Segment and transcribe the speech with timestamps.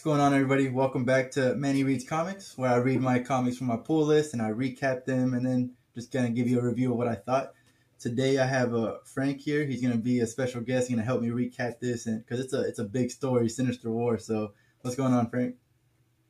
[0.00, 0.70] What's going on, everybody?
[0.70, 4.32] Welcome back to Manny Reads Comics, where I read my comics from my pull list
[4.32, 7.16] and I recap them and then just gonna give you a review of what I
[7.16, 7.52] thought.
[7.98, 9.66] Today I have uh, Frank here.
[9.66, 10.88] He's gonna be a special guest.
[10.88, 13.90] He's gonna help me recap this, and because it's a it's a big story, Sinister
[13.90, 14.16] War.
[14.16, 15.56] So, what's going on, Frank?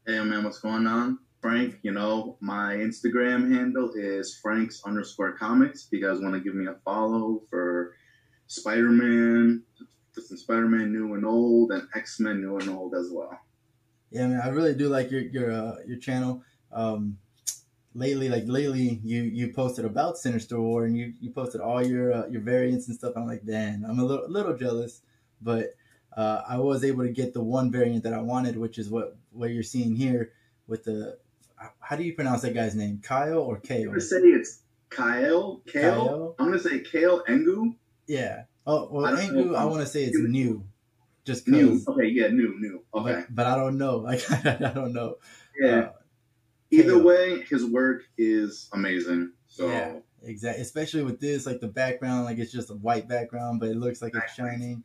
[0.05, 1.21] Hey man, what's going on?
[1.41, 5.87] Frank, you know, my Instagram handle is Franks underscore comics.
[5.87, 7.95] If you guys want to give me a follow for
[8.49, 9.63] Spider Man,
[10.19, 13.39] Spider Man new and old, and X Men new and old as well.
[14.11, 16.43] Yeah, man, I really do like your your uh, your channel.
[16.73, 17.19] Um,
[17.95, 22.13] lately, like lately, you you posted about Sinister War and you you posted all your
[22.13, 23.13] uh, your variants and stuff.
[23.17, 25.03] I'm like, damn, I'm a little little jealous,
[25.41, 25.77] but
[26.17, 29.17] uh, I was able to get the one variant that I wanted, which is what
[29.33, 30.33] what you're seeing here
[30.67, 31.19] with the.
[31.79, 33.01] How do you pronounce that guy's name?
[33.03, 33.83] Kyle or Kale?
[33.83, 35.61] I'm gonna say it's Kyle.
[35.67, 36.07] Kale.
[36.07, 36.35] Kyle?
[36.39, 37.75] I'm gonna say Kael Ngu.
[38.07, 38.45] Yeah.
[38.67, 39.55] Oh well, I Ngu.
[39.55, 40.65] I want to say it's new.
[41.31, 41.81] Just new.
[41.87, 42.83] Okay, yeah, new, new.
[42.93, 43.99] Okay, but, but I don't know.
[44.03, 45.15] Like I don't know.
[45.61, 45.77] Yeah.
[45.77, 45.93] Uh,
[46.73, 49.31] Either way, his work is amazing.
[49.47, 50.61] So yeah, exactly.
[50.61, 54.03] Especially with this, like the background, like it's just a white background, but it looks
[54.03, 54.83] like it's shining.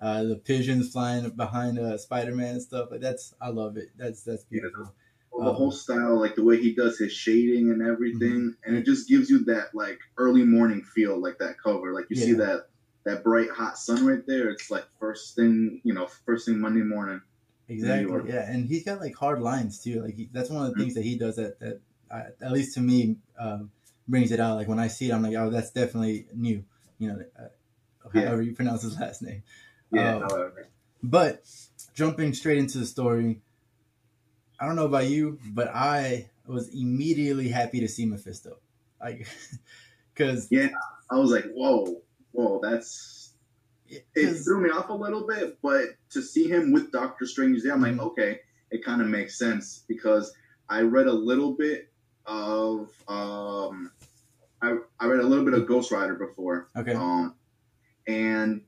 [0.00, 2.88] Uh, the pigeons flying behind uh, Spider-Man and stuff.
[2.90, 3.88] Like that's, I love it.
[3.98, 4.94] That's that's beautiful.
[5.32, 8.68] Well, the um, whole style, like the way he does his shading and everything, mm-hmm.
[8.70, 11.92] and it just gives you that like early morning feel, like that cover.
[11.92, 12.24] Like you yeah.
[12.24, 12.68] see that
[13.04, 14.50] that bright hot sun right there.
[14.50, 17.20] It's like first thing, you know, first thing Monday morning.
[17.68, 18.32] Exactly.
[18.32, 20.02] Yeah, and he's got like hard lines too.
[20.02, 20.82] Like he, that's one of the mm-hmm.
[20.82, 23.70] things that he does that that uh, at least to me um,
[24.06, 24.56] brings it out.
[24.56, 26.64] Like when I see it, I'm like, oh, that's definitely new.
[26.98, 27.48] You know, uh,
[28.12, 28.48] however yeah.
[28.48, 29.42] you pronounce his last name.
[29.90, 30.16] Yeah.
[30.16, 30.68] Um, however.
[31.02, 31.44] But
[31.94, 33.40] jumping straight into the story,
[34.58, 38.58] I don't know about you, but I was immediately happy to see Mephisto.
[39.00, 39.26] Like,
[40.14, 40.68] because yeah,
[41.10, 42.02] I was like, whoa,
[42.34, 43.34] whoa, that's
[43.86, 47.72] it threw me off a little bit, but to see him with Doctor Strange there,
[47.72, 48.00] I'm like, mm-hmm.
[48.00, 48.40] okay,
[48.70, 50.32] it kind of makes sense because
[50.68, 51.90] I read a little bit
[52.26, 53.92] of um,
[54.60, 56.68] I, I read a little bit of Ghost Rider before.
[56.76, 56.94] Okay.
[56.94, 57.34] Um,
[58.08, 58.62] and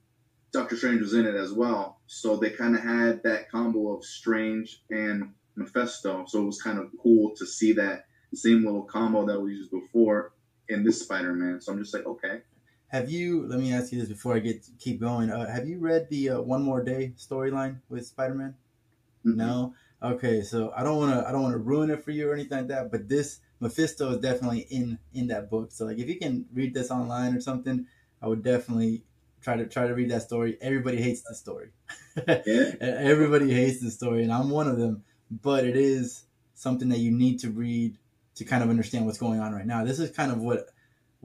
[0.52, 4.04] Doctor Strange was in it as well, so they kind of had that combo of
[4.04, 6.24] Strange and Mephisto.
[6.28, 9.70] So it was kind of cool to see that same little combo that we used
[9.70, 10.32] before
[10.68, 11.60] in this Spider-Man.
[11.60, 12.42] So I'm just like, okay,
[12.88, 13.46] have you?
[13.46, 15.30] Let me ask you this before I get keep going.
[15.30, 18.54] Uh, have you read the uh, One More Day storyline with Spider Man?
[19.24, 19.38] Mm-hmm.
[19.38, 19.74] No.
[20.02, 22.34] Okay, so I don't want to I don't want to ruin it for you or
[22.34, 22.90] anything like that.
[22.90, 25.72] But this Mephisto is definitely in in that book.
[25.72, 27.86] So like, if you can read this online or something,
[28.22, 29.04] I would definitely
[29.40, 30.58] try to try to read that story.
[30.60, 31.70] Everybody hates the story.
[32.28, 32.76] yeah.
[32.80, 35.04] Everybody hates the story, and I'm one of them.
[35.30, 37.98] But it is something that you need to read
[38.36, 39.84] to kind of understand what's going on right now.
[39.84, 40.68] This is kind of what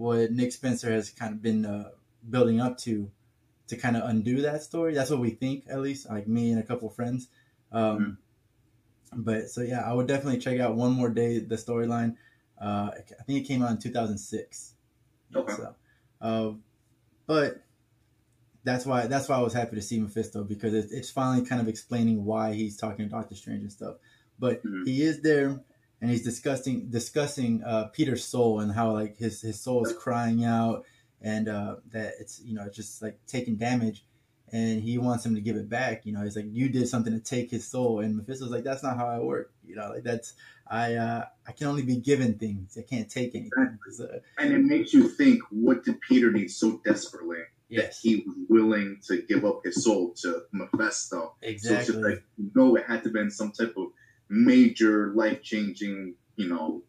[0.01, 1.91] what Nick Spencer has kind of been uh,
[2.27, 3.11] building up to
[3.67, 4.95] to kind of undo that story.
[4.95, 7.27] That's what we think, at least, like me and a couple friends.
[7.71, 8.17] Um,
[9.13, 9.21] mm-hmm.
[9.21, 12.15] But so yeah, I would definitely check out one more day the storyline.
[12.59, 12.89] Uh,
[13.19, 14.73] I think it came out in 2006.
[15.35, 15.53] Okay.
[15.53, 15.75] So,
[16.19, 16.51] uh,
[17.27, 17.61] but
[18.63, 21.61] that's why that's why I was happy to see Mephisto because it, it's finally kind
[21.61, 23.95] of explaining why he's talking to Doctor Strange and stuff.
[24.39, 24.85] But mm-hmm.
[24.85, 25.61] he is there
[26.01, 30.43] and he's discussing discussing uh, Peter's soul and how like his his soul is crying
[30.43, 30.85] out
[31.21, 34.05] and uh, that it's you know just like taking damage.
[34.53, 37.13] And he wants him to give it back you know he's like you did something
[37.13, 37.99] to take his soul.
[37.99, 39.53] And Mephisto's like that's not how I work.
[39.65, 40.33] You know like that's
[40.67, 42.77] I uh, I can only be given things.
[42.77, 43.77] I can't take anything.
[43.91, 47.39] So, and it makes you think what did Peter need so desperately
[47.69, 48.01] yes.
[48.01, 51.35] that he was willing to give up his soul to Mephisto?
[51.41, 53.87] Exactly so it's just like you know it had to been some type of
[54.31, 56.81] major life changing, you know,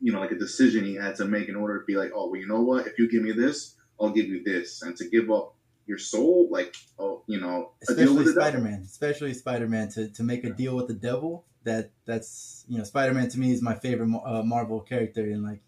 [0.00, 2.30] you know, like a decision he had to make in order to be like, oh,
[2.30, 2.86] well, you know what?
[2.86, 5.54] If you give me this, I'll give you this, and to give up
[5.86, 10.44] your soul, like, oh, you know, especially Spider Man, especially Spider Man, to to make
[10.44, 11.44] a deal with the devil.
[11.64, 15.44] That that's you know, Spider Man to me is my favorite uh, Marvel character, and
[15.44, 15.60] like,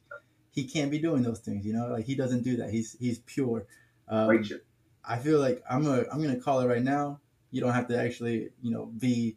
[0.50, 1.64] he can't be doing those things.
[1.66, 2.70] You know, like he doesn't do that.
[2.70, 3.66] He's he's pure.
[4.08, 4.44] Um,
[5.04, 7.20] I feel like I'm a I'm gonna call it right now.
[7.52, 9.36] You don't have to actually you know be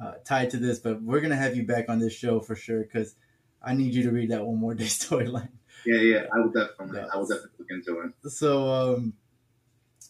[0.00, 2.82] uh, tied to this, but we're gonna have you back on this show for sure
[2.82, 3.14] because
[3.62, 5.48] I need you to read that one more day storyline.
[5.84, 8.30] Yeah, yeah, I will definitely, I will definitely look into it.
[8.30, 9.12] So, um,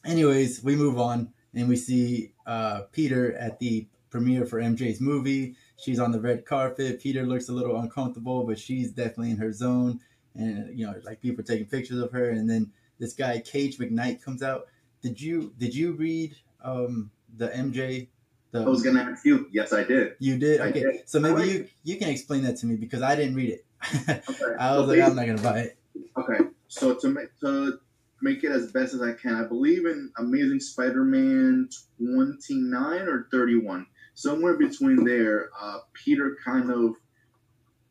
[0.05, 5.57] anyways, we move on and we see uh, Peter at the premiere for MJ's movie.
[5.77, 7.01] She's on the red carpet.
[7.01, 10.01] Peter looks a little uncomfortable, but she's definitely in her zone.
[10.35, 12.31] And you know, like people taking pictures of her.
[12.31, 14.67] And then this guy Cage McKnight comes out.
[15.03, 18.09] Did you did you read um, the MJ
[18.59, 19.49] the, I was going to ask you.
[19.53, 20.15] Yes, I did.
[20.19, 20.61] You did.
[20.61, 21.09] Okay, did.
[21.09, 23.65] so maybe you you can explain that to me because I didn't read it.
[24.09, 24.21] okay.
[24.59, 25.79] I was like, I'm not going to buy it.
[26.17, 27.79] Okay, so to make to
[28.23, 31.69] make it as best as I can, I believe in Amazing Spider-Man
[31.99, 33.87] 29 or 31.
[34.15, 36.97] somewhere between there, uh, Peter kind of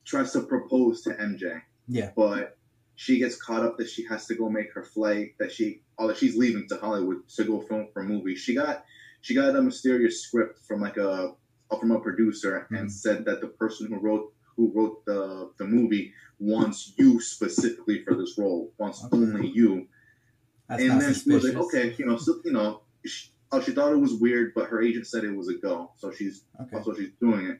[0.04, 1.62] tries to propose to MJ.
[1.88, 2.12] Yeah.
[2.16, 2.58] But
[2.96, 5.36] she gets caught up that she has to go make her flight.
[5.38, 8.36] That she, oh, that she's leaving to Hollywood to go film for a movie.
[8.36, 8.86] She got,
[9.26, 11.32] she got a mysterious script from like a,
[11.80, 12.76] from a producer, mm-hmm.
[12.76, 18.04] and said that the person who wrote who wrote the the movie wants you specifically
[18.04, 19.18] for this role, wants okay.
[19.18, 19.88] only you.
[20.70, 21.42] That's and then suspicious.
[21.42, 24.14] she was like, okay, you know, so, you know, she, oh, she thought it was
[24.14, 26.84] weird, but her agent said it was a go, so she's okay.
[26.84, 27.60] so she's doing it.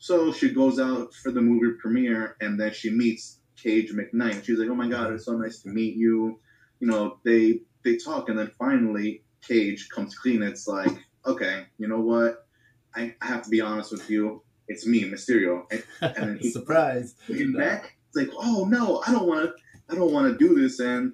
[0.00, 4.44] So she goes out for the movie premiere, and then she meets Cage McKnight.
[4.44, 6.40] She's like, "Oh my god, it's so nice to meet you."
[6.80, 10.42] You know, they they talk, and then finally Cage comes clean.
[10.42, 10.90] It's like,
[11.26, 12.46] okay, you know what?
[12.94, 14.42] I, I have to be honest with you.
[14.68, 15.64] It's me, Mysterio.
[15.70, 17.14] And, and he, surprise.
[17.28, 19.54] Looking back, it's like, oh no, I don't want to.
[19.90, 20.80] I don't want to do this.
[20.80, 21.12] And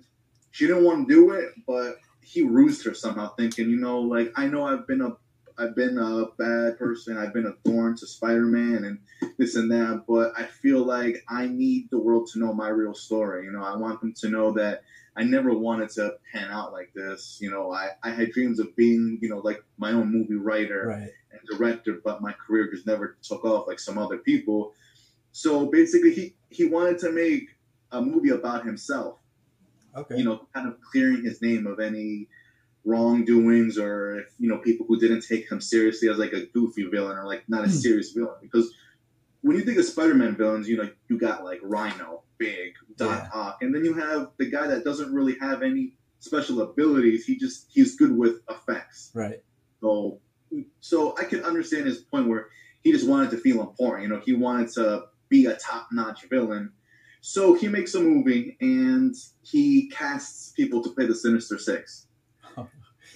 [0.52, 4.32] she didn't want to do it, but he rused her somehow, thinking, you know, like
[4.36, 5.16] I know I've been a
[5.60, 7.18] I've been a bad person.
[7.18, 8.98] I've been a thorn to Spider Man and
[9.36, 10.04] this and that.
[10.08, 13.44] But I feel like I need the world to know my real story.
[13.44, 14.82] You know, I want them to know that
[15.16, 17.38] I never wanted to pan out like this.
[17.42, 20.86] You know, I, I had dreams of being, you know, like my own movie writer
[20.86, 21.10] right.
[21.32, 24.72] and director, but my career just never took off like some other people.
[25.32, 27.48] So basically, he, he wanted to make
[27.92, 29.18] a movie about himself.
[29.94, 30.16] Okay.
[30.16, 32.28] You know, kind of clearing his name of any
[32.84, 36.84] wrongdoings or if you know people who didn't take him seriously as like a goofy
[36.84, 37.74] villain or like not a hmm.
[37.74, 38.72] serious villain because
[39.42, 43.40] when you think of Spider-Man villains, you know you got like Rhino, Big, Doc yeah.
[43.40, 47.24] Ock, and then you have the guy that doesn't really have any special abilities.
[47.24, 49.10] He just he's good with effects.
[49.14, 49.42] Right.
[49.80, 50.20] So
[50.80, 52.48] so I can understand his point where
[52.82, 54.02] he just wanted to feel important.
[54.02, 56.72] You know, he wanted to be a top-notch villain.
[57.20, 62.06] So he makes a movie and he casts people to play the Sinister Six.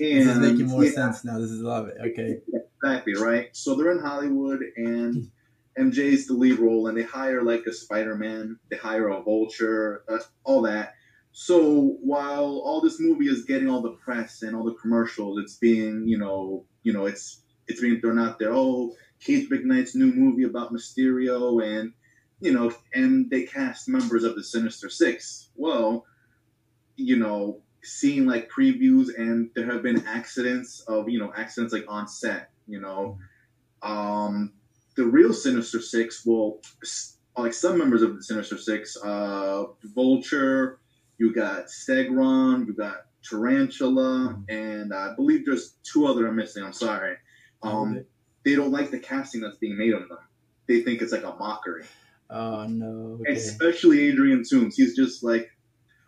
[0.00, 1.38] And, this is making more yeah, sense now.
[1.38, 1.96] This is love it.
[2.00, 2.40] Okay.
[2.82, 3.48] Exactly right.
[3.52, 5.30] So they're in Hollywood, and
[5.78, 10.18] MJ's the lead role, and they hire like a Spider-Man, they hire a Vulture, uh,
[10.44, 10.94] all that.
[11.32, 15.56] So while all this movie is getting all the press and all the commercials, it's
[15.56, 18.52] being, you know, you know, it's it's being thrown out there.
[18.52, 21.92] Oh, Cage McKnight's new movie about Mysterio, and
[22.40, 25.48] you know, and they cast members of the Sinister Six.
[25.56, 26.04] Well,
[26.96, 31.84] you know, seeing like previews and there have been accidents of you know accidents like
[31.88, 33.18] on set you know?
[33.82, 34.52] Um
[34.96, 36.60] the real sinister six will
[37.36, 39.64] like some members of the sinister six uh
[39.94, 40.78] vulture
[41.18, 46.72] you got stegron you got tarantula and i believe there's two other i'm missing i'm
[46.72, 47.16] sorry.
[47.62, 48.04] Um
[48.44, 50.18] they don't like the casting that's being made of them.
[50.68, 51.84] They think it's like a mockery.
[52.30, 53.32] Oh no okay.
[53.32, 54.74] especially adrian toomes.
[54.76, 55.50] He's just like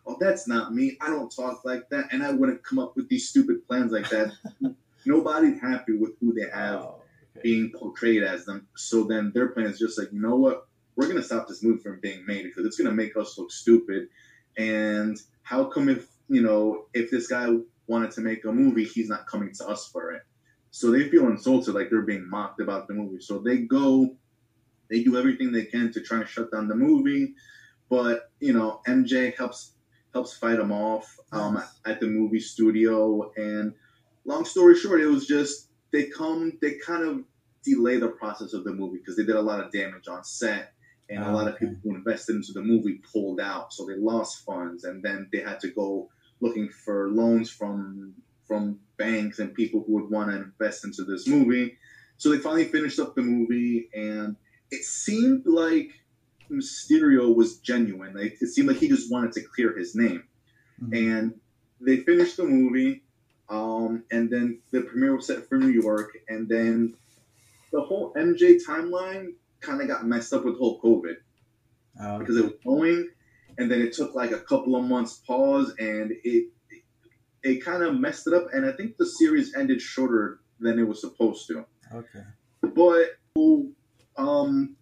[0.06, 0.97] oh, that's not me.
[1.00, 2.06] I don't talk like that.
[2.12, 4.32] And I wouldn't come up with these stupid plans like that.
[5.06, 7.03] Nobody's happy with who they have oh,
[7.37, 7.43] okay.
[7.43, 8.67] being portrayed as them.
[8.76, 10.67] So then their plan is just like, you know what?
[10.97, 13.37] We're going to stop this movie from being made because it's going to make us
[13.37, 14.08] look stupid.
[14.56, 17.49] And how come if, you know, if this guy
[17.87, 20.23] wanted to make a movie, he's not coming to us for it?
[20.70, 23.20] So they feel insulted, like they're being mocked about the movie.
[23.20, 24.14] So they go,
[24.91, 27.35] they do everything they can to try and shut down the movie.
[27.88, 29.75] But, you know, MJ helps
[30.16, 33.30] helps fight them off um, at the movie studio.
[33.37, 33.75] And
[34.25, 37.25] long story short, it was just they come, they kind of
[37.62, 40.73] delay the process of the movie because they did a lot of damage on set.
[41.11, 43.96] And oh, a lot of people who invested into the movie pulled out, so they
[43.96, 46.08] lost funds, and then they had to go
[46.40, 48.14] looking for loans from
[48.49, 51.76] from banks and people who would want to invest into this movie.
[52.16, 54.35] So they finally finished up the movie, and
[54.73, 55.90] it seemed like
[56.50, 58.15] Mysterio was genuine.
[58.15, 60.25] Like it seemed like he just wanted to clear his name.
[60.83, 60.95] Mm-hmm.
[60.95, 61.35] And
[61.81, 63.03] they finished the movie,
[63.49, 66.95] um, and then the premiere was set for New York, and then
[67.73, 71.17] the whole MJ timeline kind of got messed up with whole COVID
[72.00, 73.09] oh, because it was going,
[73.59, 76.83] and then it took like a couple of months pause, and it it,
[77.43, 78.49] it kind of messed it up.
[78.53, 81.65] And I think the series ended shorter than it was supposed to.
[81.93, 82.25] Okay,
[82.75, 83.19] but
[84.17, 84.75] um,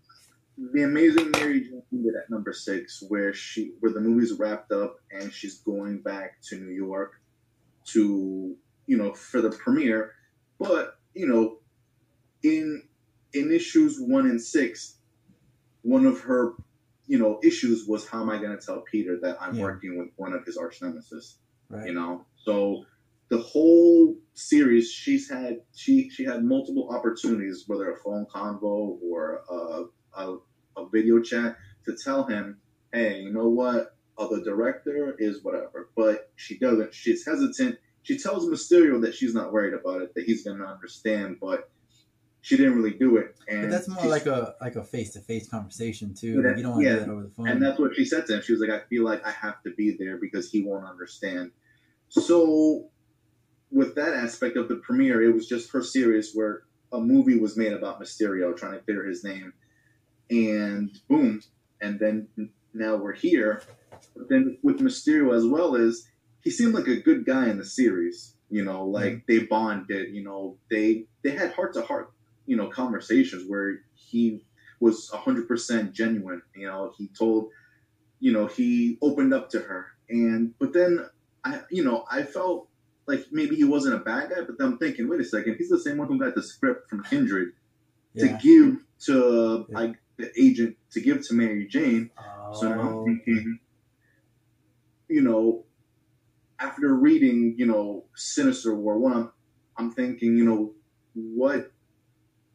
[0.56, 4.96] the Amazing Mary Jane ended at number six, where she where the movie's wrapped up
[5.10, 7.20] and she's going back to New York
[7.86, 8.56] to
[8.86, 10.12] you know for the premiere.
[10.58, 11.58] But you know,
[12.42, 12.82] in
[13.32, 14.98] in issues one and six,
[15.82, 16.54] one of her
[17.06, 19.62] you know issues was how am I going to tell Peter that I'm yeah.
[19.62, 21.38] working with one of his arch nemesis?
[21.68, 21.88] Right.
[21.88, 22.84] You know, so
[23.28, 29.42] the whole series she's had she she had multiple opportunities whether a phone convo or
[29.50, 29.84] a
[30.16, 30.36] a,
[30.76, 31.56] a video chat
[31.86, 32.58] to tell him,
[32.92, 33.96] hey, you know what?
[34.16, 35.90] Uh, the director is whatever.
[35.96, 36.94] But she doesn't.
[36.94, 37.78] She's hesitant.
[38.02, 41.38] She tells Mysterio that she's not worried about it, that he's going to understand.
[41.40, 41.70] But
[42.44, 43.36] she didn't really do it.
[43.48, 46.42] And but that's more like a like a face to face conversation too.
[46.42, 47.48] Like you don't want to yeah, do that over the phone.
[47.48, 48.42] And that's what she said to him.
[48.42, 51.52] She was like, "I feel like I have to be there because he won't understand."
[52.08, 52.90] So,
[53.70, 57.56] with that aspect of the premiere, it was just her series where a movie was
[57.56, 59.54] made about Mysterio trying to clear his name,
[60.30, 61.42] and boom,
[61.80, 62.28] and then
[62.72, 63.62] now we're here.
[64.16, 66.08] But then with Mysterio as well is
[66.42, 68.36] he seemed like a good guy in the series.
[68.50, 69.24] You know, like mm-hmm.
[69.26, 70.14] they bonded.
[70.14, 72.14] You know, they they had heart to heart
[72.46, 74.42] you know conversations where he
[74.80, 77.48] was 100% genuine you know he told
[78.20, 81.06] you know he opened up to her and but then
[81.44, 82.68] i you know i felt
[83.06, 85.70] like maybe he wasn't a bad guy but then i'm thinking wait a second he's
[85.70, 87.52] the same one who got the script from kindred
[88.14, 88.26] yeah.
[88.26, 89.78] to give to yeah.
[89.78, 92.52] like the agent to give to mary jane oh.
[92.52, 93.04] so i'm oh.
[93.04, 93.58] thinking
[95.08, 95.64] you know
[96.58, 99.30] after reading you know sinister war one I'm,
[99.76, 100.72] I'm thinking you know
[101.14, 101.72] what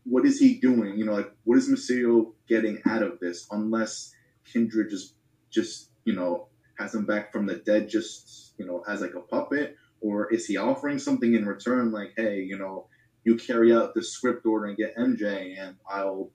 [0.09, 0.97] what is he doing?
[0.97, 3.47] You know, like what is Mysterio getting out of this?
[3.51, 4.13] Unless
[4.45, 5.15] Kindred just
[5.49, 6.47] just you know
[6.77, 10.45] has him back from the dead, just you know as like a puppet, or is
[10.45, 11.91] he offering something in return?
[11.91, 12.87] Like, hey, you know,
[13.23, 16.31] you carry out the script order and get MJ, and I'll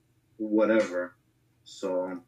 [0.49, 1.17] whatever.
[1.65, 2.21] So,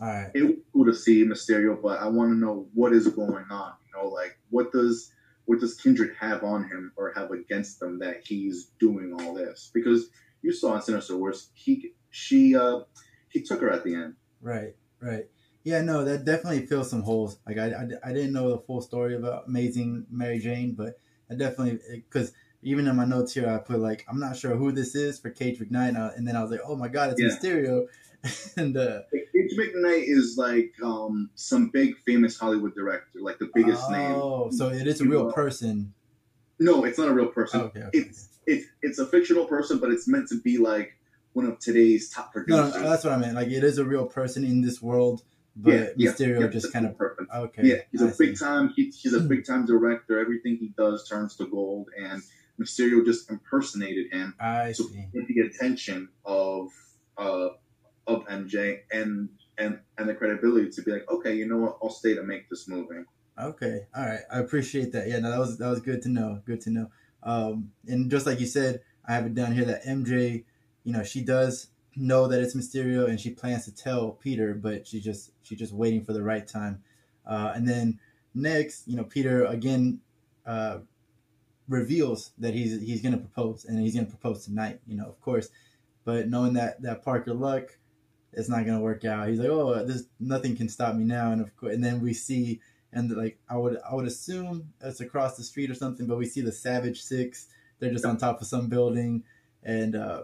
[0.00, 3.08] all right, it was cool to see Mysterio, but I want to know what is
[3.08, 3.72] going on.
[3.86, 5.12] You know, like what does
[5.46, 9.70] what does Kindred have on him or have against them that he's doing all this?
[9.72, 10.08] Because
[10.42, 12.80] you saw in Sinister Wars, he she uh
[13.28, 14.14] he took her at the end.
[14.40, 15.26] Right, right.
[15.64, 17.38] Yeah, no, that definitely fills some holes.
[17.46, 20.98] Like I, I, I didn't know the full story about Amazing Mary Jane, but
[21.30, 22.32] I definitely because
[22.66, 25.30] even in my notes here, I put like I'm not sure who this is for
[25.30, 27.28] Cage McKnight, and, I, and then I was like, oh my god, it's yeah.
[27.28, 27.86] Mysterio.
[28.56, 33.84] and uh, Cage McKnight is like um some big famous Hollywood director, like the biggest
[33.86, 34.12] oh, name.
[34.16, 35.94] Oh, so it is a real person.
[36.58, 37.60] No, it's not a real person.
[37.60, 37.98] Oh, okay, okay.
[37.98, 40.98] It's it's it's a fictional person, but it's meant to be like
[41.34, 42.74] one of today's top producers.
[42.74, 43.34] No, no that's what I meant.
[43.34, 45.22] Like it is a real person in this world,
[45.54, 47.30] but yeah, Mysterio yeah, just kind of perfect.
[47.32, 48.72] Okay, yeah, he's I a big time.
[48.74, 50.18] He, he's a big time director.
[50.18, 52.22] Everything he does turns to gold, and
[52.60, 55.06] Mysterio just impersonated him I to see.
[55.12, 56.68] get the attention of
[57.18, 57.48] uh
[58.06, 61.90] of MJ and and and the credibility to be like, okay, you know what, I'll
[61.90, 63.04] stay to make this movie.
[63.40, 65.08] Okay, all right, I appreciate that.
[65.08, 66.40] Yeah, no, that was that was good to know.
[66.44, 66.90] Good to know.
[67.22, 70.44] Um, and just like you said, I have it down here that MJ,
[70.84, 74.86] you know, she does know that it's Mysterio and she plans to tell Peter, but
[74.86, 76.82] she just she's just waiting for the right time.
[77.26, 77.98] Uh, and then
[78.34, 80.00] next, you know, Peter again
[80.46, 80.78] uh,
[81.68, 84.80] reveals that he's he's going to propose and he's going to propose tonight.
[84.86, 85.48] You know, of course,
[86.04, 87.76] but knowing that that Parker Luck,
[88.32, 89.28] it's not going to work out.
[89.28, 91.32] He's like, oh, there's nothing can stop me now.
[91.32, 92.60] And of course, and then we see
[92.92, 96.26] and like I would I would assume it's across the street or something, but we
[96.26, 97.46] see the Savage Six.
[97.78, 99.22] They're just on top of some building,
[99.62, 100.22] and uh,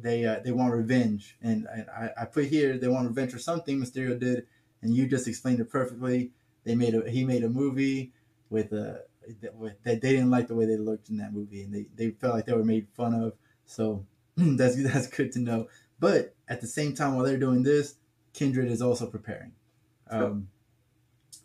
[0.00, 1.36] they uh, they want revenge.
[1.42, 4.46] And, and I, I put here they want revenge for something Mysterio did,
[4.82, 6.30] and you just explained it perfectly.
[6.64, 8.12] They made a he made a movie
[8.50, 9.04] with a
[9.42, 12.34] that they didn't like the way they looked in that movie, and they, they felt
[12.34, 13.34] like they were made fun of.
[13.66, 15.68] So that's that's good to know.
[16.00, 17.94] But at the same time, while they're doing this,
[18.32, 19.52] Kindred is also preparing.
[20.10, 20.48] Um,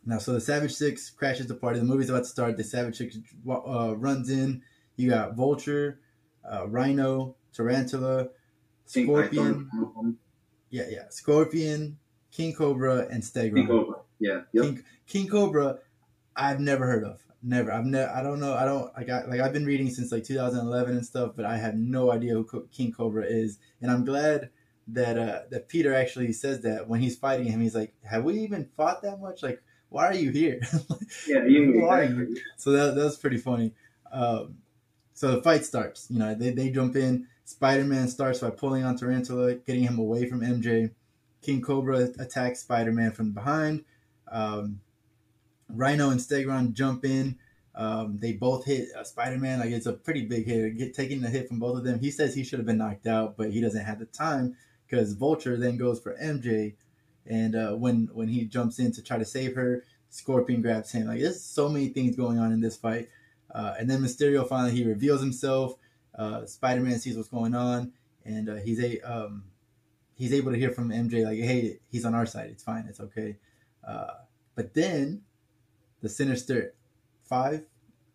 [0.05, 1.79] now, so the Savage Six crashes the party.
[1.79, 2.57] The movie's about to start.
[2.57, 3.17] The Savage Six
[3.48, 4.63] uh, runs in.
[4.96, 6.00] You got Vulture,
[6.50, 8.29] uh, Rhino, Tarantula,
[8.86, 10.17] Scorpion.
[10.69, 11.03] Yeah, yeah.
[11.10, 11.98] Scorpion,
[12.31, 13.55] King Cobra, and Stegron.
[13.55, 13.96] King Cobra.
[14.19, 14.41] Yeah.
[14.53, 14.63] Yep.
[14.63, 15.77] King, King Cobra,
[16.36, 17.22] I've never heard of.
[17.44, 17.72] Never.
[17.72, 18.12] I've never.
[18.12, 18.56] I don't know.
[18.56, 19.10] I don't like.
[19.10, 19.39] I like.
[19.39, 22.91] I've been reading since like 2011 and stuff, but I have no idea who King
[22.91, 23.60] Cobra is.
[23.82, 24.50] And I'm glad
[24.89, 27.62] that uh that Peter actually says that when he's fighting him.
[27.62, 29.44] He's like, "Have we even fought that much?
[29.44, 30.60] Like, why are you here?
[31.27, 32.38] yeah, you, are you?
[32.58, 33.74] So that, that was pretty funny.
[34.12, 34.58] Um,
[35.13, 36.08] so the fight starts.
[36.10, 37.27] You know, they, they jump in.
[37.46, 40.91] Spider Man starts by pulling on Tarantula, getting him away from MJ.
[41.41, 43.86] King Cobra attacks Spider Man from behind.
[44.29, 44.82] Um,
[45.70, 47.38] Rhino and Stegron jump in.
[47.76, 49.60] Um, they both hit uh, Spider Man.
[49.60, 50.78] Like it's a pretty big hit.
[50.78, 52.00] Get, taking the hit from both of them.
[52.00, 54.56] He says he should have been knocked out, but he doesn't have the time
[54.88, 56.74] because Vulture then goes for MJ
[57.30, 61.08] and uh, when when he jumps in to try to save her, Scorpion grabs him.
[61.08, 63.10] Like there's so many things going on in this fight.
[63.54, 65.76] Uh, and then Mysterio finally he reveals himself.
[66.16, 67.92] Uh, Spider Man sees what's going on,
[68.26, 69.44] and uh, he's a um,
[70.16, 72.50] he's able to hear from MJ like, hey, he's on our side.
[72.50, 72.86] It's fine.
[72.90, 73.38] It's okay.
[73.86, 74.14] Uh,
[74.56, 75.22] but then
[76.08, 76.74] the Sinister
[77.26, 77.66] Five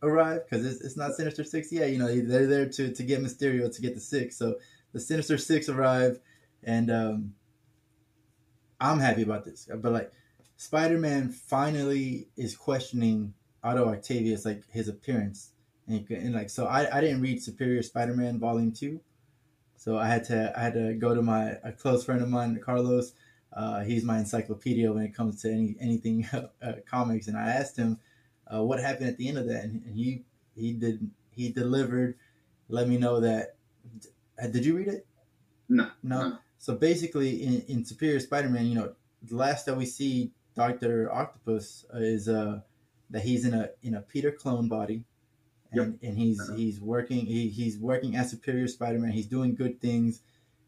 [0.03, 1.91] arrive because it's, it's not Sinister Six yet.
[1.91, 4.37] You know they're there to to get Mysterio to get the six.
[4.37, 4.57] So
[4.95, 6.19] the Sinister Six arrive,
[6.65, 7.35] and um,
[8.81, 9.69] I'm happy about this.
[9.75, 10.11] But like
[10.57, 15.51] Spider Man finally is questioning Otto Octavius like his appearance.
[15.87, 19.01] And, and like so I, I didn't read Superior Spider Man Volume Two.
[19.77, 22.59] So I had to I had to go to my a close friend of mine,
[22.65, 23.13] Carlos.
[23.55, 26.27] Uh, he's my encyclopedia when it comes to any anything
[26.63, 27.99] uh, comics, and I asked him
[28.53, 32.17] uh, what happened at the end of that, and, and he he did he delivered.
[32.69, 33.57] Let me know that.
[34.43, 35.07] Uh, did you read it?
[35.69, 35.91] No.
[36.03, 36.29] No.
[36.29, 36.39] no.
[36.59, 41.85] So basically, in, in Superior Spider-Man, you know, the last that we see Doctor Octopus
[41.95, 42.61] is uh
[43.11, 45.05] that he's in a in a Peter clone body,
[45.73, 46.11] and, yep.
[46.11, 46.57] and he's uh-huh.
[46.57, 49.13] he's working he, he's working as Superior Spider-Man.
[49.13, 50.21] He's doing good things,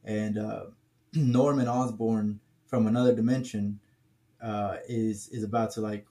[0.05, 0.65] and uh,
[1.15, 3.81] Norman Osborn from another dimension
[4.43, 6.07] uh, is is about to like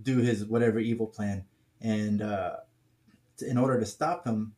[0.00, 1.44] do his whatever evil plan,
[1.80, 2.56] and uh,
[3.38, 4.54] to, in order to stop him,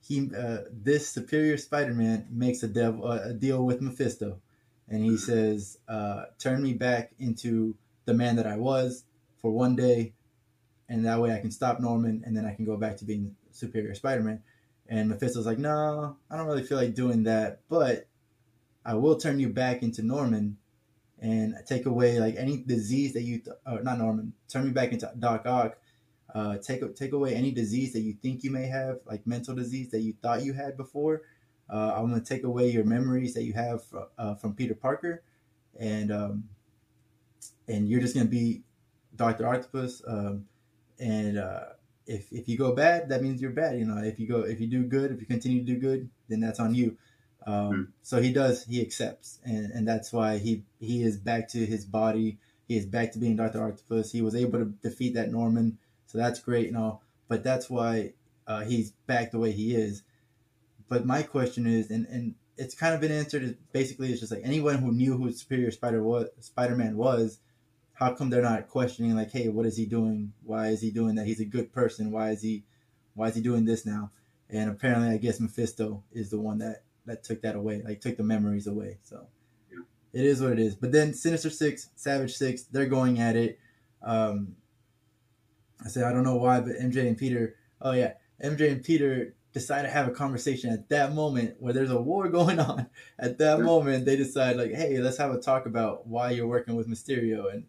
[0.00, 4.40] he uh, this Superior Spider-Man makes a, dev, uh, a deal with Mephisto,
[4.88, 9.04] and he says, uh, "Turn me back into the man that I was
[9.40, 10.14] for one day."
[10.92, 13.34] and that way I can stop Norman, and then I can go back to being
[13.50, 14.42] Superior Spider-Man.
[14.88, 18.06] And Mephisto's like, no, I don't really feel like doing that, but
[18.84, 20.58] I will turn you back into Norman
[21.20, 24.92] and take away like any disease that you, th- or not Norman, turn me back
[24.92, 25.78] into Doc Ock.
[26.34, 29.90] Uh, take take away any disease that you think you may have, like mental disease
[29.90, 31.22] that you thought you had before.
[31.70, 34.74] Uh, I'm going to take away your memories that you have from, uh, from Peter
[34.74, 35.22] Parker,
[35.78, 36.44] and um,
[37.68, 38.62] and you're just going to be
[39.14, 40.02] Doctor Octopus.
[40.06, 40.46] Um,
[40.98, 41.64] and uh,
[42.06, 43.78] if if you go bad, that means you're bad.
[43.78, 46.08] You know, if you go if you do good, if you continue to do good,
[46.28, 46.96] then that's on you.
[47.46, 51.48] Um, mm So he does he accepts, and and that's why he he is back
[51.48, 52.38] to his body.
[52.68, 54.12] He is back to being Doctor Octopus.
[54.12, 57.02] He was able to defeat that Norman, so that's great and all.
[57.28, 58.12] But that's why
[58.46, 60.02] uh, he's back the way he is.
[60.88, 63.56] But my question is, and and it's kind of been answered.
[63.72, 67.38] Basically, it's just like anyone who knew who Superior Spider was, Spider Man was,
[67.94, 70.32] how come they're not questioning like, hey, what is he doing?
[70.44, 71.26] Why is he doing that?
[71.26, 72.10] He's a good person.
[72.10, 72.64] Why is he
[73.14, 74.10] why is he doing this now?
[74.50, 78.16] And apparently I guess Mephisto is the one that that took that away, like took
[78.16, 78.98] the memories away.
[79.02, 79.26] So
[79.70, 79.80] yeah.
[80.12, 80.74] it is what it is.
[80.74, 83.58] But then Sinister Six, Savage Six, they're going at it.
[84.02, 84.56] Um
[85.84, 89.34] I said I don't know why, but MJ and Peter oh yeah, MJ and Peter
[89.52, 92.86] decide to have a conversation at that moment where there's a war going on.
[93.18, 96.74] At that moment, they decide like, hey, let's have a talk about why you're working
[96.74, 97.64] with Mysterio and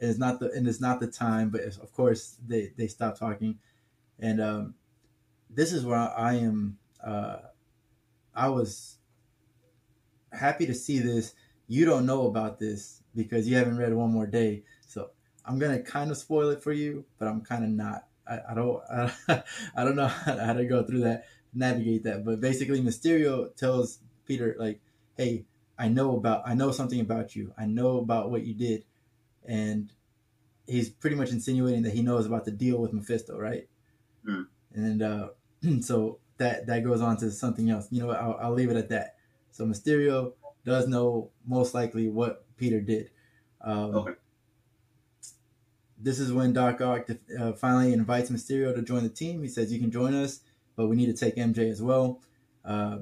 [0.00, 3.58] it's not the and it's not the time, but of course they they stop talking,
[4.18, 4.74] and um,
[5.50, 6.78] this is where I am.
[7.04, 7.38] Uh,
[8.38, 8.96] I was
[10.32, 11.34] happy to see this.
[11.66, 15.10] You don't know about this because you haven't read One More Day, so
[15.44, 18.06] I'm gonna kind of spoil it for you, but I'm kind of not.
[18.26, 19.12] I, I don't I,
[19.76, 22.24] I don't know how to go through that, navigate that.
[22.24, 24.80] But basically, Mysterio tells Peter like,
[25.16, 25.44] "Hey,
[25.78, 27.52] I know about I know something about you.
[27.58, 28.84] I know about what you did."
[29.48, 29.92] and
[30.66, 33.66] he's pretty much insinuating that he knows about the deal with Mephisto, right?
[34.26, 34.46] Mm.
[34.74, 35.28] And uh,
[35.80, 37.88] so that that goes on to something else.
[37.90, 39.16] You know, I'll, I'll, leave it at that.
[39.50, 40.32] So Mysterio
[40.64, 43.10] does know most likely what Peter did.
[43.60, 44.12] Um, okay.
[46.00, 49.42] This is when Doc Ock uh, finally invites Mysterio to join the team.
[49.42, 50.40] He says, "You can join us,
[50.76, 52.20] but we need to take MJ as well."
[52.64, 52.98] Uh,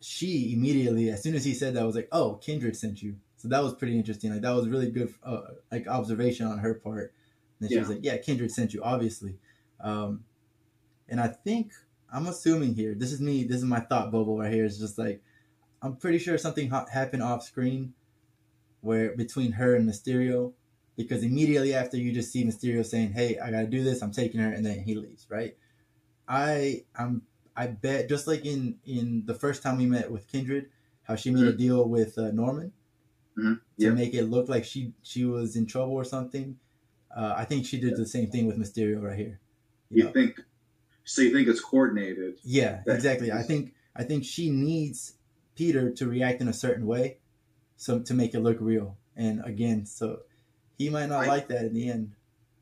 [0.00, 3.48] she immediately, as soon as he said that, was like, "Oh, Kindred sent you." So
[3.48, 4.32] that was pretty interesting.
[4.32, 7.12] Like that was really good, uh, like observation on her part.
[7.60, 7.80] And she yeah.
[7.80, 9.36] was like, "Yeah, Kindred sent you, obviously."
[9.80, 10.24] Um,
[11.08, 11.72] and I think
[12.14, 12.94] I'm assuming here.
[12.94, 13.44] This is me.
[13.44, 14.64] This is my thought bubble right here.
[14.64, 15.20] It's just like
[15.82, 17.92] I'm pretty sure something ha- happened off screen,
[18.80, 20.52] where between her and Mysterio,
[20.96, 24.00] because immediately after you just see Mysterio saying, "Hey, I gotta do this.
[24.00, 25.26] I'm taking her," and then he leaves.
[25.28, 25.56] Right?
[26.28, 27.22] I I'm
[27.56, 30.70] I bet just like in in the first time we met with Kindred,
[31.02, 31.48] how she made mm-hmm.
[31.48, 32.72] a deal with uh, Norman
[33.36, 33.54] mm-hmm.
[33.80, 36.58] to make it look like she she was in trouble or something.
[37.14, 39.40] Uh, I think she did the same thing with Mysterio right here.
[39.90, 40.40] You, you think?
[41.04, 42.38] So you think it's coordinated?
[42.44, 43.30] Yeah, exactly.
[43.30, 45.14] I think I think she needs
[45.54, 47.18] Peter to react in a certain way,
[47.76, 48.96] so to make it look real.
[49.16, 50.20] And again, so
[50.78, 52.12] he might not I, like that in the end.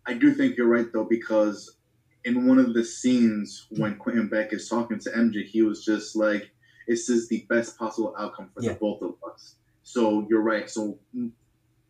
[0.06, 1.76] I do think you're right though, because
[2.24, 6.16] in one of the scenes when Quentin Beck is talking to MJ, he was just
[6.16, 6.50] like,
[6.86, 8.72] "This is the best possible outcome for yeah.
[8.72, 10.68] the both of us." So you're right.
[10.68, 10.98] So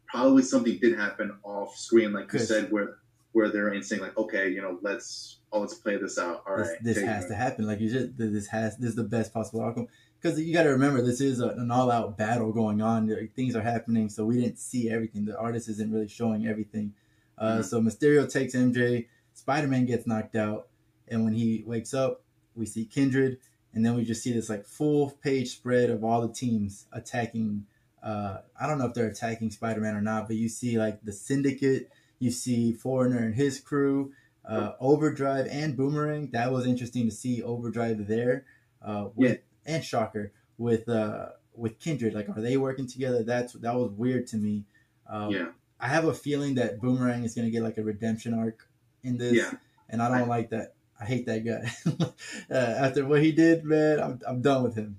[0.07, 2.99] probably something did happen off screen, like you said, where
[3.33, 6.43] where they're in saying like, okay, you know, let's oh, let's play this out.
[6.49, 7.67] All this, right, this has to happen.
[7.67, 9.89] Like you just this has this is the best possible outcome
[10.21, 13.09] because you got to remember this is a, an all out battle going on.
[13.35, 15.25] Things are happening, so we didn't see everything.
[15.25, 16.95] The artist isn't really showing everything.
[17.39, 17.63] Uh, mm-hmm.
[17.63, 19.07] So Mysterio takes MJ.
[19.35, 20.69] Spider Man gets knocked out,
[21.09, 22.23] and when he wakes up,
[22.55, 23.39] we see Kindred,
[23.73, 27.67] and then we just see this like full page spread of all the teams attacking
[28.03, 31.03] uh, I don't know if they're attacking Spider Man or not, but you see like
[31.05, 34.13] the Syndicate, you see Foreigner and his crew,
[34.45, 36.31] uh, Overdrive and Boomerang.
[36.33, 38.45] That was interesting to see Overdrive there
[38.83, 39.75] uh, with yeah.
[39.75, 42.15] and Shocker with uh with Kindred.
[42.15, 43.23] Like, are they working together?
[43.23, 44.65] That's that was weird to me.
[45.09, 45.47] Um, yeah.
[45.81, 48.69] I have a feeling that Boomerang is gonna get like a redemption arc
[49.03, 49.35] in this.
[49.35, 49.53] Yeah.
[49.89, 50.75] And I don't I, like that.
[51.01, 52.15] I hate that guy.
[52.51, 54.99] uh, after what he did, man, I'm I'm done with him.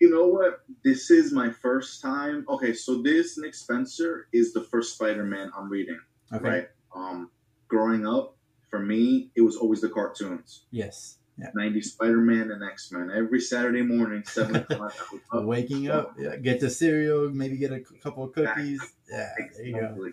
[0.00, 0.64] You know what?
[0.82, 2.44] This is my first time.
[2.48, 5.98] Okay, so this Nick Spencer is the first Spider-Man I'm reading.
[6.32, 6.48] Okay.
[6.48, 6.68] Right.
[6.94, 7.30] Um,
[7.68, 8.36] growing up,
[8.74, 10.64] for me, it was always the cartoons.
[10.72, 11.18] Yes.
[11.38, 11.46] Yeah.
[11.54, 13.08] 90 Spider-Man and X-Men.
[13.14, 14.92] Every Saturday morning, 7 o'clock,
[15.32, 18.82] up, Waking up, yeah, get the cereal, maybe get a couple of cookies.
[19.08, 20.10] Yeah, there you go.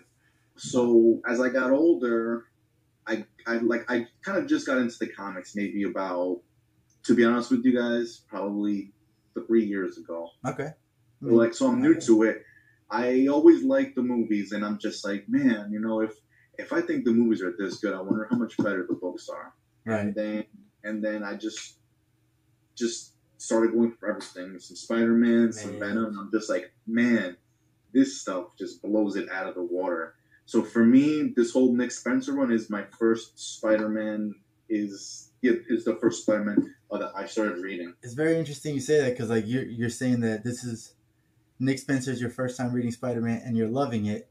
[0.54, 2.44] So as I got older,
[3.04, 6.40] I, I like I kind of just got into the comics maybe about,
[7.06, 8.92] to be honest with you guys, probably
[9.48, 10.28] three years ago.
[10.46, 10.70] Okay.
[11.20, 12.44] like so, I'm new to it.
[12.88, 16.12] I always like the movies, and I'm just like, man, you know, if
[16.58, 19.28] if I think the movies are this good, I wonder how much better the books
[19.28, 19.54] are.
[19.84, 20.00] Right.
[20.00, 20.44] And then
[20.84, 21.76] and then I just
[22.76, 24.58] just started going for everything.
[24.58, 26.18] Some Spider Man, some Venom.
[26.18, 27.36] I'm just like, man,
[27.92, 30.14] this stuff just blows it out of the water.
[30.46, 34.34] So for me, this whole Nick Spencer one is my first Spider Man.
[34.68, 37.94] Is is the first Spider Man that I started reading.
[38.02, 40.94] It's very interesting you say that because like you're you're saying that this is
[41.58, 44.28] Nick Spencer's your first time reading Spider Man and you're loving it.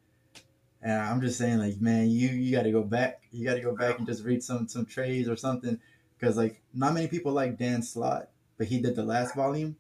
[0.81, 3.21] And I'm just saying, like, man, you you got to go back.
[3.31, 5.79] You got to go back and just read some some trades or something
[6.19, 9.75] because like not many people like Dan Slott, but he did the last volume.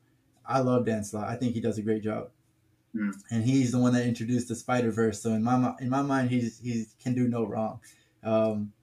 [0.45, 1.29] I love Dan Slott.
[1.29, 2.29] I think he does a great job,
[2.95, 3.13] mm.
[3.29, 5.21] and he's the one that introduced the Spider Verse.
[5.21, 7.79] So in my in my mind, he's he can do no wrong.
[8.23, 8.73] Um,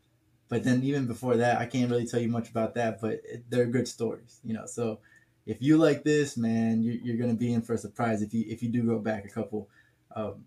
[0.48, 3.00] but then even before that, I can't really tell you much about that.
[3.00, 4.66] But it, they're good stories, you know.
[4.66, 5.00] So
[5.46, 8.44] if you like this, man, you, you're gonna be in for a surprise if you
[8.48, 9.68] if you do go back a couple.
[10.14, 10.44] Um,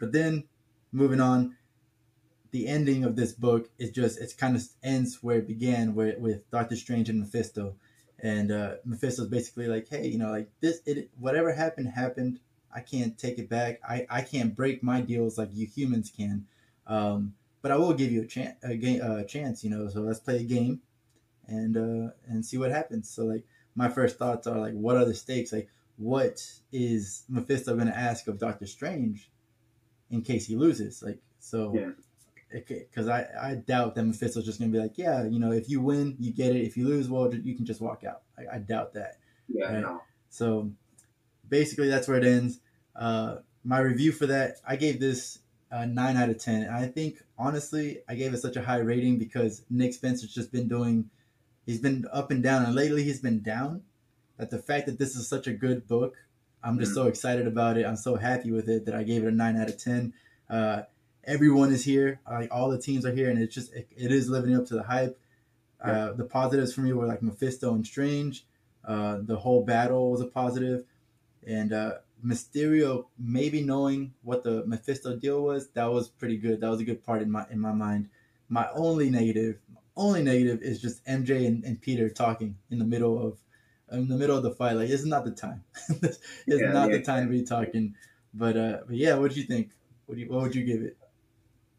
[0.00, 0.44] but then
[0.92, 1.56] moving on,
[2.52, 6.14] the ending of this book is just it kind of ends where it began, where
[6.18, 7.74] with Doctor Strange and Mephisto,
[8.18, 12.40] and uh, Mephisto's basically like, hey, you know, like this, it whatever happened happened.
[12.74, 13.80] I can't take it back.
[13.86, 16.46] I I can't break my deals like you humans can.
[16.86, 19.88] Um, but I will give you a chance, a a chance, you know.
[19.88, 20.82] So let's play a game,
[21.46, 23.08] and uh, and see what happens.
[23.08, 25.52] So like, my first thoughts are like, what are the stakes?
[25.52, 29.30] Like, what is Mephisto going to ask of Doctor Strange
[30.12, 31.02] in case he loses?
[31.02, 31.90] Like, so yeah
[32.52, 35.80] because I, I doubt that Mephisto's just gonna be like, yeah, you know, if you
[35.80, 36.62] win, you get it.
[36.62, 38.22] If you lose, well, you can just walk out.
[38.38, 39.18] I, I doubt that.
[39.48, 39.80] Yeah, right?
[39.80, 40.02] no.
[40.30, 40.70] So
[41.48, 42.60] basically, that's where it ends.
[42.94, 45.38] Uh, my review for that, I gave this
[45.70, 46.62] a nine out of ten.
[46.62, 50.52] And I think honestly, I gave it such a high rating because Nick Spencer's just
[50.52, 51.10] been doing.
[51.64, 53.82] He's been up and down, and lately he's been down.
[54.38, 56.16] That the fact that this is such a good book,
[56.62, 57.02] I'm just mm-hmm.
[57.02, 57.84] so excited about it.
[57.86, 60.12] I'm so happy with it that I gave it a nine out of ten.
[60.48, 60.82] Uh,
[61.24, 62.20] everyone is here.
[62.30, 64.74] Like all the teams are here, and it's just it, it is living up to
[64.74, 65.18] the hype.
[65.84, 65.92] Yeah.
[65.92, 68.46] Uh, the positives for me were like Mephisto and Strange.
[68.84, 70.84] Uh, the whole battle was a positive,
[71.46, 71.94] and uh,
[72.24, 76.60] Mysterio maybe knowing what the Mephisto deal was that was pretty good.
[76.60, 78.08] That was a good part in my in my mind.
[78.48, 79.58] My only negative,
[79.96, 83.38] only negative is just MJ and, and Peter talking in the middle of
[83.92, 84.76] in the middle of the fight.
[84.76, 85.64] Like it's not the time.
[85.88, 86.96] it's yeah, not yeah.
[86.96, 87.94] the time to be talking.
[88.34, 89.70] But uh, but yeah, what do you think?
[90.06, 90.96] What do you, what would you give it?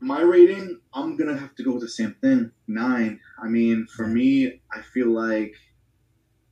[0.04, 3.22] my rating, I'm gonna have to go with the same thing, nine.
[3.42, 5.56] I mean, for me, I feel like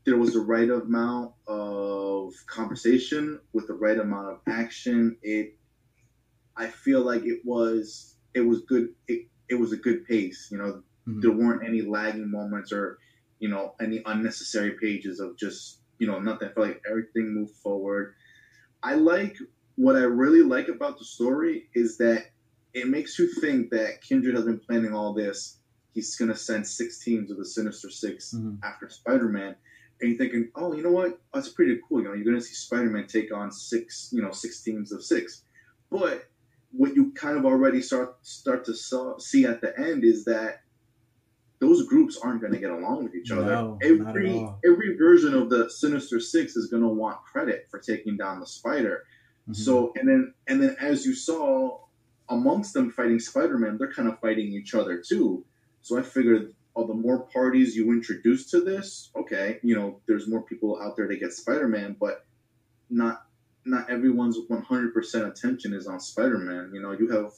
[0.06, 5.18] there was the right amount of conversation with the right amount of action.
[5.22, 5.58] It,
[6.56, 8.94] I feel like it was it was good.
[9.10, 10.48] It, it was a good pace.
[10.50, 11.20] You know, mm-hmm.
[11.20, 13.00] there weren't any lagging moments or
[13.42, 16.48] you know any unnecessary pages of just you know nothing.
[16.48, 18.14] I feel like everything moved forward.
[18.82, 19.36] I like
[19.76, 22.28] what I really like about the story is that
[22.74, 25.58] it makes you think that Kindred has been planning all this.
[25.94, 28.56] He's going to send six teams of the Sinister 6 mm-hmm.
[28.64, 29.56] after Spider Man.
[30.00, 31.20] And you're thinking, oh, you know what?
[31.34, 32.00] That's pretty cool.
[32.00, 34.92] You know, you're going to see Spider Man take on six, you know, six teams
[34.92, 35.44] of six.
[35.90, 36.30] But
[36.72, 40.62] what you kind of already start start to saw, see at the end is that
[41.62, 43.46] those groups aren't going to get along with each other.
[43.46, 48.18] No, every every version of the Sinister Six is going to want credit for taking
[48.18, 49.06] down the Spider.
[49.44, 49.54] Mm-hmm.
[49.54, 51.80] So and then and then as you saw
[52.30, 55.46] amongst them fighting Spider-Man, they're kind of fighting each other too.
[55.82, 60.28] So I figured, oh, the more parties you introduce to this, okay, you know, there's
[60.28, 62.26] more people out there to get Spider-Man, but
[62.90, 63.28] not
[63.66, 66.72] not everyone's 100% attention is on Spider-Man.
[66.74, 67.34] You know, you have,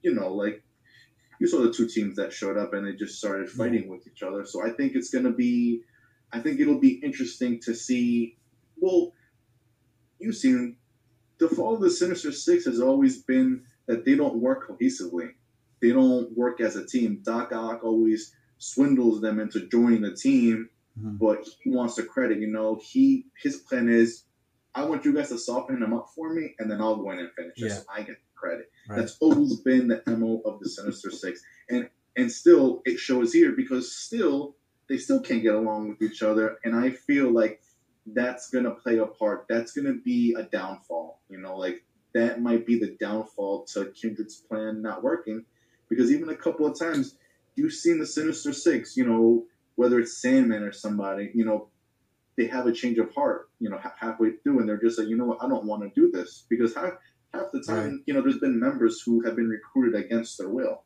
[0.00, 0.62] you know, like
[1.42, 3.90] you saw the two teams that showed up and they just started fighting yeah.
[3.90, 4.44] with each other.
[4.46, 5.82] So I think it's gonna be,
[6.32, 8.38] I think it'll be interesting to see.
[8.76, 9.12] Well,
[10.20, 10.76] you've seen
[11.38, 15.30] the fall of the Sinister Six has always been that they don't work cohesively.
[15.80, 17.22] They don't work as a team.
[17.24, 21.16] Doc Ock always swindles them into joining the team mm-hmm.
[21.16, 22.38] but he wants the credit.
[22.38, 24.24] You know, he his plan is,
[24.74, 27.18] I want you guys to soften him up for me, and then I'll go in
[27.18, 27.68] and finish yeah.
[27.68, 28.70] so I get the credit.
[28.92, 29.00] Right.
[29.00, 33.52] That's always been the mo of the Sinister Six, and and still it shows here
[33.52, 34.54] because still
[34.86, 37.62] they still can't get along with each other, and I feel like
[38.04, 39.46] that's gonna play a part.
[39.48, 41.20] That's gonna be a downfall.
[41.30, 45.46] You know, like that might be the downfall to Kindred's plan not working,
[45.88, 47.14] because even a couple of times
[47.54, 48.94] you've seen the Sinister Six.
[48.94, 51.68] You know, whether it's Sandman or somebody, you know,
[52.36, 53.48] they have a change of heart.
[53.58, 55.88] You know, halfway through, and they're just like, you know what, I don't want to
[55.98, 56.94] do this because half
[57.34, 58.00] half the time, right.
[58.06, 60.82] you know, there's been members who have been recruited against their will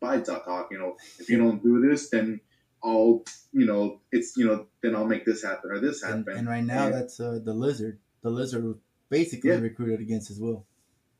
[0.00, 0.68] by Doc Ock.
[0.70, 2.40] You know, if you don't do this, then
[2.82, 6.24] I'll, you know, it's, you know, then I'll make this happen or this happen.
[6.28, 7.98] And, and right now, and, that's uh, the lizard.
[8.22, 8.76] The lizard was
[9.08, 9.56] basically yeah.
[9.56, 10.66] recruited against his will.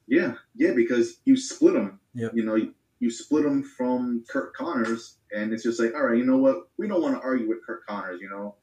[0.06, 2.00] Yeah, yeah, because you split them.
[2.14, 2.32] Yep.
[2.34, 6.18] You know, you, you split them from Curt Connors, and it's just like, all right,
[6.18, 6.68] you know what?
[6.76, 8.20] We don't want to argue with Curt Connors.
[8.20, 8.56] You know,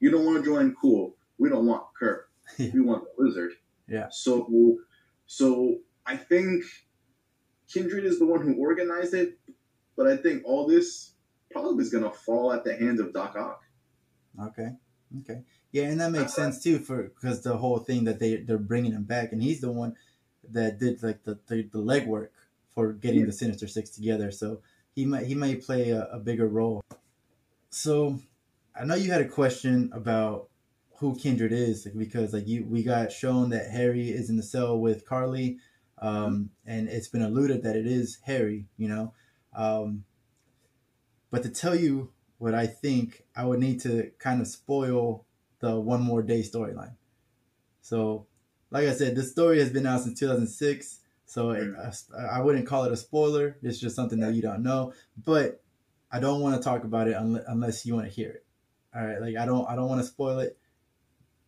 [0.00, 0.74] you don't want to join.
[0.80, 1.16] Cool.
[1.38, 2.28] We don't want Curt.
[2.58, 3.52] we want the lizard.
[3.88, 4.08] Yeah.
[4.10, 4.78] So,
[5.26, 6.64] so I think
[7.72, 9.38] Kindred is the one who organized it,
[9.96, 11.12] but I think all this
[11.50, 13.62] probably is going to fall at the hands of Doc Ock.
[14.40, 14.70] Okay.
[15.20, 15.42] Okay.
[15.72, 16.50] Yeah, and that makes uh-huh.
[16.50, 19.60] sense too for because the whole thing that they they're bringing him back, and he's
[19.60, 19.94] the one
[20.50, 22.28] that did like the the, the legwork
[22.74, 23.26] for getting yeah.
[23.26, 24.30] the Sinister Six together.
[24.30, 24.60] So
[24.94, 26.82] he might he may play a, a bigger role.
[27.70, 28.20] So
[28.78, 30.48] I know you had a question about
[30.98, 34.42] who Kindred is like, because like you we got shown that Harry is in the
[34.42, 35.58] cell with Carly,
[35.98, 38.66] um, and it's been alluded that it is Harry.
[38.76, 39.14] You know,
[39.54, 40.04] um,
[41.30, 45.24] but to tell you what I think, I would need to kind of spoil
[45.60, 46.96] the One More Day storyline.
[47.80, 48.26] So,
[48.70, 51.00] like I said, this story has been out since 2006.
[51.28, 51.74] So it,
[52.30, 53.56] I wouldn't call it a spoiler.
[53.62, 54.92] It's just something that you don't know.
[55.16, 55.62] But
[56.10, 58.46] I don't want to talk about it unless, unless you want to hear it.
[58.94, 60.56] All right, like I don't I don't want to spoil it.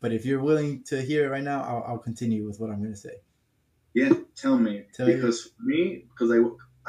[0.01, 2.79] But if you're willing to hear it right now, I'll, I'll continue with what I'm
[2.79, 3.17] going to say.
[3.95, 4.85] Yeah, tell me.
[4.95, 5.51] Tell because you.
[5.51, 6.39] for me, because I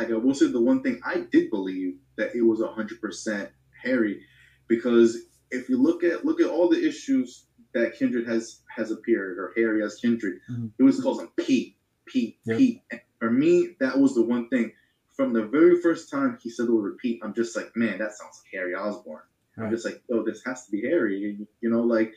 [0.02, 3.50] like I will say the one thing I did believe that it was hundred percent
[3.84, 4.22] Harry,
[4.68, 5.18] because
[5.50, 9.54] if you look at look at all the issues that Kindred has has appeared or
[9.56, 10.68] Harry as Kindred, mm-hmm.
[10.78, 12.58] it was calls him Pete, Pete, yep.
[12.58, 12.82] Pete.
[12.92, 14.74] And for me, that was the one thing.
[15.16, 18.14] From the very first time he said the word Pete, I'm just like, man, that
[18.14, 19.24] sounds like Harry Osborn.
[19.58, 19.66] Right.
[19.66, 21.38] I'm just like, oh, this has to be Harry.
[21.62, 22.14] You know, like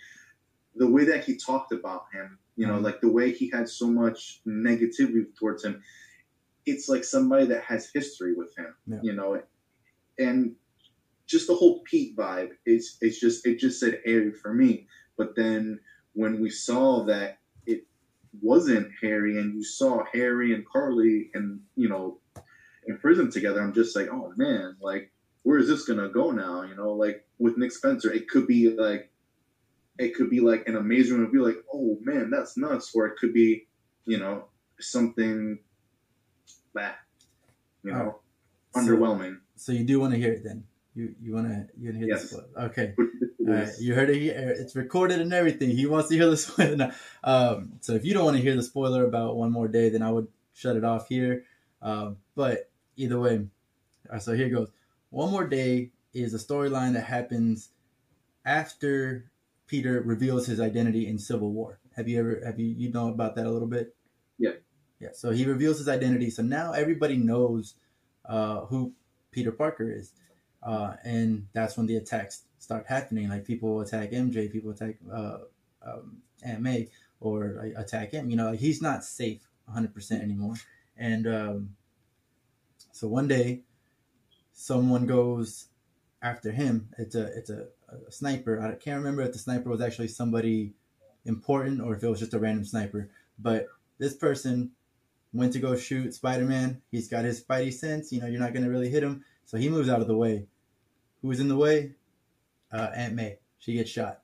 [0.77, 2.85] the way that he talked about him, you know, mm-hmm.
[2.85, 5.83] like the way he had so much negativity towards him
[6.67, 8.99] it's like somebody that has history with him, yeah.
[9.03, 9.41] you know,
[10.19, 10.55] and
[11.27, 12.51] just the whole Pete vibe.
[12.67, 14.87] It's it's just it just said Harry for me.
[15.17, 15.81] But then
[16.15, 17.87] when we saw that it
[18.41, 22.19] wasn't Harry, and you saw Harry and Carly, and you know,
[22.87, 25.11] in prison together, I'm just like, oh man, like
[25.43, 26.63] where is this gonna go now?
[26.63, 29.11] You know, like with Nick Spencer, it could be like
[29.99, 33.33] it could be like an amazing review, like, oh man, that's nuts, or it could
[33.33, 33.67] be,
[34.05, 34.47] you know,
[34.81, 35.59] something
[36.75, 36.93] bah,
[37.85, 38.21] you know,
[38.75, 38.81] oh.
[38.81, 39.37] underwhelming.
[39.57, 40.65] So, so you do want to hear it then?
[40.95, 42.31] You you want to you want to hear yes.
[42.31, 42.41] this?
[42.59, 42.95] Okay,
[43.41, 43.69] right.
[43.81, 44.55] You heard it here.
[44.59, 45.71] It's recorded and everything.
[45.71, 46.95] He wants to hear the spoiler.
[47.25, 50.03] Um, so if you don't want to hear the spoiler about one more day, then
[50.03, 51.45] I would shut it off here.
[51.81, 53.47] Um, but either way,
[54.21, 54.71] so here goes.
[55.11, 57.71] One more day is a storyline that happens
[58.45, 59.31] after
[59.73, 61.79] Peter reveals his identity in Civil War.
[61.97, 63.97] Have you ever have you you know about that a little bit?
[64.37, 64.57] Yeah.
[65.01, 65.09] Yeah.
[65.15, 66.29] So he reveals his identity.
[66.29, 67.77] So now everybody knows
[68.27, 68.93] uh, who
[69.31, 70.13] Peter Parker is,
[70.63, 73.31] uh, and that's when the attacks start happening.
[73.31, 75.39] Like people attack MJ, people attack uh,
[75.81, 78.29] um, Aunt May, or like, attack him.
[78.29, 80.57] You know, like he's not safe 100 percent anymore.
[80.99, 81.77] And um,
[82.91, 83.63] so one day,
[84.53, 85.69] someone goes
[86.21, 86.91] after him.
[86.99, 87.69] It's a it's a,
[88.09, 88.61] a sniper.
[88.61, 90.75] I can't remember if the sniper was actually somebody
[91.25, 93.11] important or if it was just a random sniper.
[93.39, 94.73] But this person
[95.33, 96.83] went to go shoot Spider Man.
[96.91, 98.13] He's got his Spidey sense.
[98.13, 99.25] You know, you're not going to really hit him.
[99.45, 100.47] So he moves out of the way.
[101.23, 101.93] Who's in the way?
[102.73, 103.39] Uh, Aunt May.
[103.59, 104.21] She gets shot.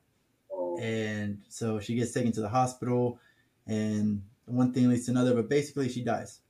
[0.52, 0.78] Oh.
[0.80, 3.18] And so she gets taken to the hospital.
[3.66, 5.34] And one thing leads to another.
[5.34, 6.40] But basically, she dies.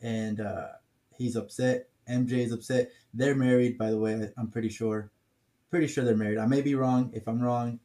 [0.00, 0.68] And uh,
[1.16, 1.88] he's upset.
[2.08, 2.90] MJ is upset.
[3.12, 4.30] They're married, by the way.
[4.36, 5.10] I'm pretty sure.
[5.70, 6.38] Pretty sure they're married.
[6.38, 7.10] I may be wrong.
[7.12, 7.80] If I'm wrong,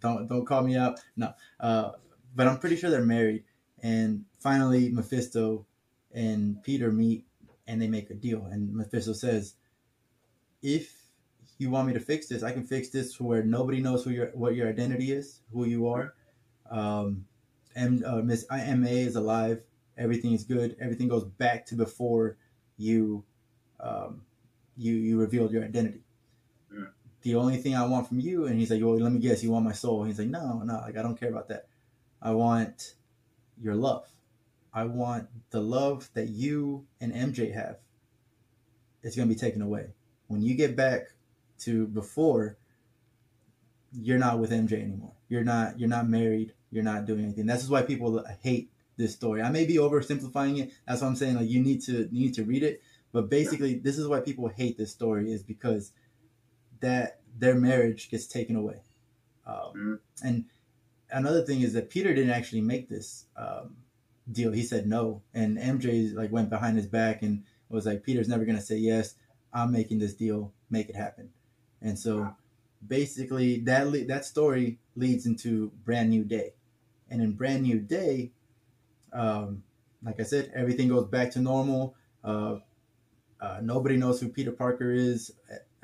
[0.00, 1.00] don't don't call me out.
[1.16, 1.32] No.
[1.60, 1.92] Uh,
[2.34, 3.44] but I'm pretty sure they're married.
[3.82, 5.66] And finally, Mephisto
[6.12, 7.26] and Peter meet
[7.66, 8.46] and they make a deal.
[8.46, 9.54] And Mephisto says,
[10.62, 11.06] "If
[11.58, 14.28] you want me to fix this, I can fix this where nobody knows who your
[14.34, 16.14] what your identity is, who you are.
[16.70, 17.26] Um,
[17.74, 19.62] and uh, Miss IMA is alive.
[19.98, 20.76] Everything is good.
[20.80, 22.36] Everything goes back to before
[22.76, 23.24] you
[23.80, 24.22] um,
[24.76, 26.02] you you revealed your identity.
[27.22, 29.50] The only thing I want from you, and he's like, well, let me guess, you
[29.50, 30.02] want my soul?
[30.02, 31.66] And he's like, no, no, like I don't care about that.
[32.22, 32.94] I want
[33.60, 34.08] your love.
[34.72, 37.78] I want the love that you and MJ have.
[39.02, 39.88] It's gonna be taken away
[40.26, 41.08] when you get back
[41.60, 42.58] to before.
[43.92, 45.12] You're not with MJ anymore.
[45.28, 45.78] You're not.
[45.78, 46.52] You're not married.
[46.70, 47.46] You're not doing anything.
[47.46, 49.42] That's why people hate this story.
[49.42, 50.72] I may be oversimplifying it.
[50.86, 51.36] That's what I'm saying.
[51.36, 52.82] Like you need to you need to read it.
[53.12, 55.92] But basically, this is why people hate this story is because
[56.80, 58.80] that their marriage gets taken away.
[59.46, 59.94] Um, mm-hmm.
[60.26, 60.44] And
[61.10, 63.76] another thing is that Peter didn't actually make this um,
[64.30, 64.52] deal.
[64.52, 68.44] He said no, and MJ like went behind his back and was like, "Peter's never
[68.44, 69.14] gonna say yes.
[69.52, 70.52] I'm making this deal.
[70.70, 71.30] Make it happen."
[71.80, 72.36] And so, wow.
[72.86, 76.54] basically, that le- that story leads into Brand New Day,
[77.10, 78.32] and in Brand New Day,
[79.12, 79.62] um,
[80.02, 81.94] like I said, everything goes back to normal.
[82.24, 82.56] Uh,
[83.40, 85.32] uh, nobody knows who Peter Parker is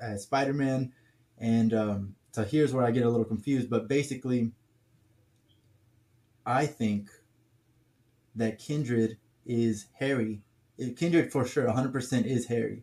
[0.03, 0.93] as Spider Man,
[1.39, 3.71] and um, so here's where I get a little confused.
[3.71, 4.53] But basically,
[6.45, 7.09] I think
[8.35, 10.43] that Kindred is Harry.
[10.97, 12.83] Kindred for sure, 100% is Harry,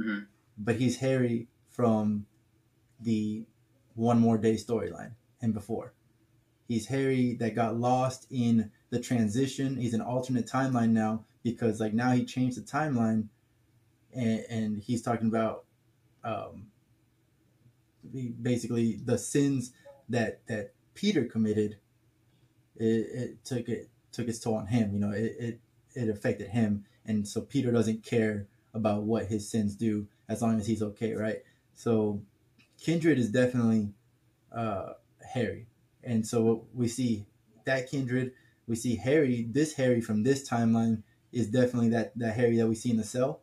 [0.00, 0.20] mm-hmm.
[0.56, 2.26] but he's Harry from
[3.00, 3.44] the
[3.94, 5.92] One More Day storyline and before.
[6.66, 9.76] He's Harry that got lost in the transition.
[9.76, 13.28] He's an alternate timeline now because like now he changed the timeline,
[14.14, 15.65] and, and he's talking about
[16.26, 16.66] um,
[18.42, 19.72] basically the sins
[20.08, 21.78] that that Peter committed.
[22.76, 24.92] It, it took it took its toll on him.
[24.92, 25.60] You know, it, it
[25.94, 30.60] it affected him, and so Peter doesn't care about what his sins do as long
[30.60, 31.42] as he's okay, right?
[31.74, 32.20] So
[32.78, 33.92] Kindred is definitely
[34.54, 34.94] uh,
[35.32, 35.66] Harry,
[36.04, 37.26] and so we see
[37.64, 38.32] that Kindred.
[38.66, 39.46] We see Harry.
[39.48, 43.04] This Harry from this timeline is definitely that that Harry that we see in the
[43.04, 43.40] cell,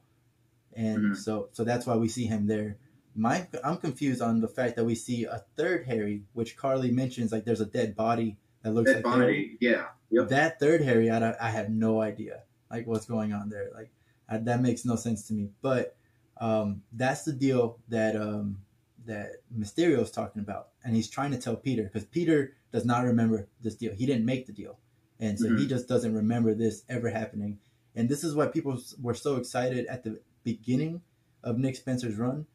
[0.75, 1.13] and mm-hmm.
[1.15, 2.77] so so that's why we see him there.
[3.15, 7.31] My I'm confused on the fact that we see a third Harry, which Carlie mentions
[7.31, 9.21] like there's a dead body that looks dead like body.
[9.21, 9.57] Harry.
[9.59, 9.85] Yeah.
[10.09, 10.29] Yep.
[10.29, 13.69] That third Harry, I, I have no idea like what's going on there.
[13.73, 13.91] Like
[14.27, 15.49] I, that makes no sense to me.
[15.61, 15.95] But
[16.41, 18.59] um, that's the deal that um,
[19.05, 23.05] that Mysterio is talking about, and he's trying to tell Peter because Peter does not
[23.05, 23.93] remember this deal.
[23.93, 24.79] He didn't make the deal,
[25.19, 25.57] and so mm-hmm.
[25.57, 27.59] he just doesn't remember this ever happening.
[27.95, 31.01] And this is why people were so excited at the beginning
[31.43, 32.45] of Nick Spencer's run.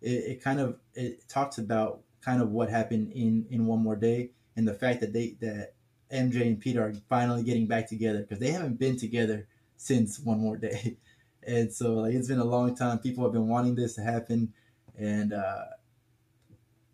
[0.00, 3.96] It, it kind of it talks about kind of what happened in in One More
[3.96, 5.74] Day and the fact that they that
[6.12, 10.40] MJ and Peter are finally getting back together because they haven't been together since One
[10.40, 10.96] More Day.
[11.44, 13.00] And so like it's been a long time.
[13.00, 14.52] People have been wanting this to happen,
[14.96, 15.64] and uh,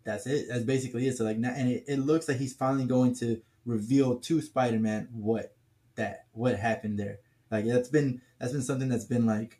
[0.03, 0.47] that's it.
[0.49, 1.15] That's basically it.
[1.17, 5.09] So like now, and it, it looks like he's finally going to reveal to Spider-Man
[5.13, 5.55] what
[5.97, 7.19] that what happened there.
[7.51, 9.58] Like that's been that's been something that's been like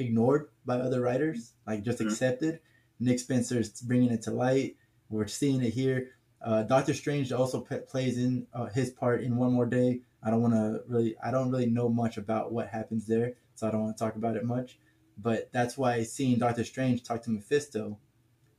[0.00, 2.08] ignored by other writers, like just mm-hmm.
[2.08, 2.60] accepted.
[2.98, 4.76] Nick Spencer's bringing it to light.
[5.08, 6.10] We're seeing it here.
[6.42, 10.00] Uh, Doctor Strange also p- plays in uh, his part in One More Day.
[10.22, 13.66] I don't want to really, I don't really know much about what happens there, so
[13.66, 14.78] I don't want to talk about it much.
[15.18, 17.98] But that's why seeing Doctor Strange talk to Mephisto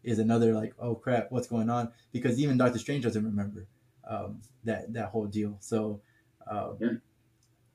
[0.03, 1.91] is another like, oh crap, what's going on?
[2.11, 3.67] Because even Doctor Strange doesn't remember
[4.07, 5.57] um, that that whole deal.
[5.59, 6.01] So
[6.47, 6.89] um, yeah.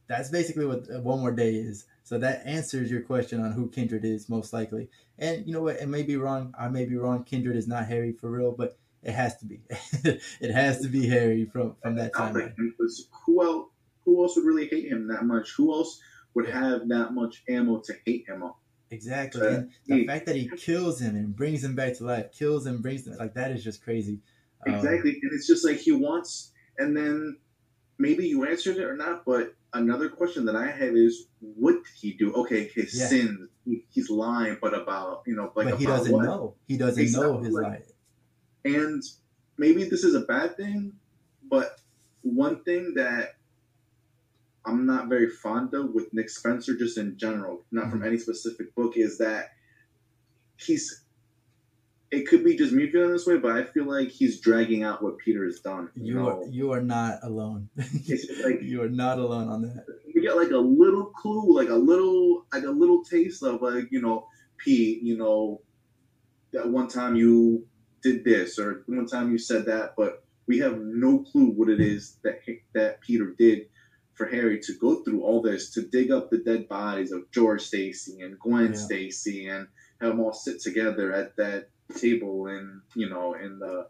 [0.08, 1.86] That's basically what uh, One More Day is.
[2.04, 4.88] So that answers your question on who Kindred is most likely.
[5.18, 5.76] And you know what?
[5.76, 6.54] It may be wrong.
[6.58, 7.24] I may be wrong.
[7.24, 9.60] Kindred is not Harry for real, but it has to be.
[9.70, 12.34] it has to be Harry from from that time.
[12.34, 13.68] Like who else?
[14.04, 15.50] Who else would really hate him that much?
[15.56, 16.00] Who else
[16.34, 18.60] would have that much ammo to hate him up?
[18.90, 19.42] Exactly.
[19.42, 22.26] Uh, and the he, fact that he kills him and brings him back to life,
[22.32, 24.20] kills him, brings him like that is just crazy.
[24.64, 27.36] Exactly, um, and it's just like he wants, and then
[27.98, 31.94] maybe you answered it or not, but another question that I have is, what did
[32.00, 32.32] he do?
[32.34, 33.06] Okay, his yeah.
[33.06, 36.24] sins, he, he's lying, but about you know, like but he doesn't what?
[36.24, 36.54] know.
[36.66, 37.32] He doesn't exactly.
[37.32, 37.82] know his lie.
[38.64, 39.02] And
[39.56, 40.92] maybe this is a bad thing,
[41.48, 41.78] but
[42.22, 43.36] one thing that
[44.64, 47.90] I'm not very fond of with Nick Spencer, just in general, not mm-hmm.
[47.92, 49.50] from any specific book, is that
[50.56, 51.02] he's.
[52.10, 55.02] It could be just me feeling this way, but I feel like he's dragging out
[55.02, 55.90] what Peter has done.
[55.96, 57.68] You, you are you are not alone.
[57.76, 59.84] like, you are not alone on that.
[60.06, 63.88] You get like a little clue, like a little like a little taste of like
[63.90, 65.02] you know, Pete.
[65.02, 65.62] You know,
[66.52, 67.66] that one time you
[68.02, 71.80] did this, or one time you said that, but we have no clue what it
[71.80, 72.40] is that
[72.72, 73.66] that Peter did
[74.16, 77.62] for Harry to go through all this to dig up the dead bodies of George
[77.62, 78.78] Stacy and Gwen yeah.
[78.78, 79.68] Stacy and
[80.00, 83.88] have them all sit together at that table and you know in the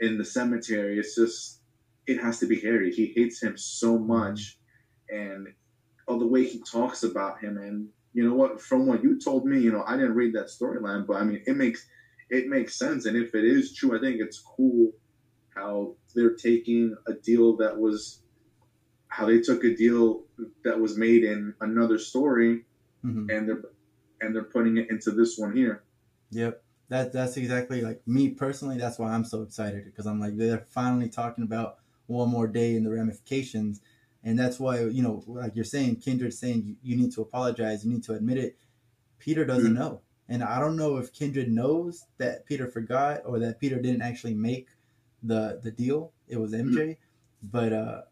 [0.00, 0.98] in the cemetery.
[0.98, 1.60] It's just
[2.06, 2.92] it has to be Harry.
[2.92, 4.58] He hates him so much,
[5.08, 5.48] and
[6.06, 7.58] all the way he talks about him.
[7.58, 8.60] And you know what?
[8.60, 11.42] From what you told me, you know, I didn't read that storyline, but I mean,
[11.46, 11.86] it makes
[12.30, 13.06] it makes sense.
[13.06, 14.92] And if it is true, I think it's cool
[15.54, 18.22] how they're taking a deal that was
[19.08, 20.24] how they took a deal
[20.64, 22.64] that was made in another story
[23.04, 23.28] mm-hmm.
[23.30, 23.62] and they're
[24.20, 25.82] and they're putting it into this one here.
[26.30, 26.62] Yep.
[26.88, 30.66] That that's exactly like me personally, that's why I'm so excited because I'm like they're
[30.70, 33.80] finally talking about one more day and the ramifications.
[34.24, 37.84] And that's why, you know, like you're saying, Kindred saying you, you need to apologize,
[37.84, 38.56] you need to admit it.
[39.18, 39.78] Peter doesn't mm-hmm.
[39.78, 40.00] know.
[40.28, 44.34] And I don't know if Kindred knows that Peter forgot or that Peter didn't actually
[44.34, 44.68] make
[45.22, 46.12] the the deal.
[46.26, 46.74] It was MJ.
[46.74, 46.92] Mm-hmm.
[47.42, 48.02] But uh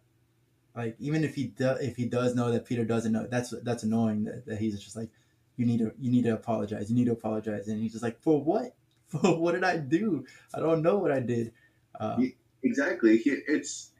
[0.75, 3.83] like even if he does if he does know that Peter doesn't know, that's that's
[3.83, 5.11] annoying that, that he's just like,
[5.57, 6.91] you need to you need to apologize.
[6.91, 7.69] You need to apologize.
[7.69, 8.75] And he's just like, For what?
[9.09, 10.27] For what did I do?
[10.55, 11.53] I don't know what I did.
[11.99, 12.19] Uh,
[12.63, 13.21] exactly.
[13.25, 13.91] It's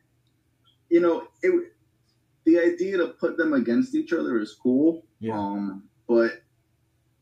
[0.89, 1.73] you know, it
[2.45, 5.05] the idea to put them against each other is cool.
[5.19, 5.39] Yeah.
[5.39, 6.31] Um, but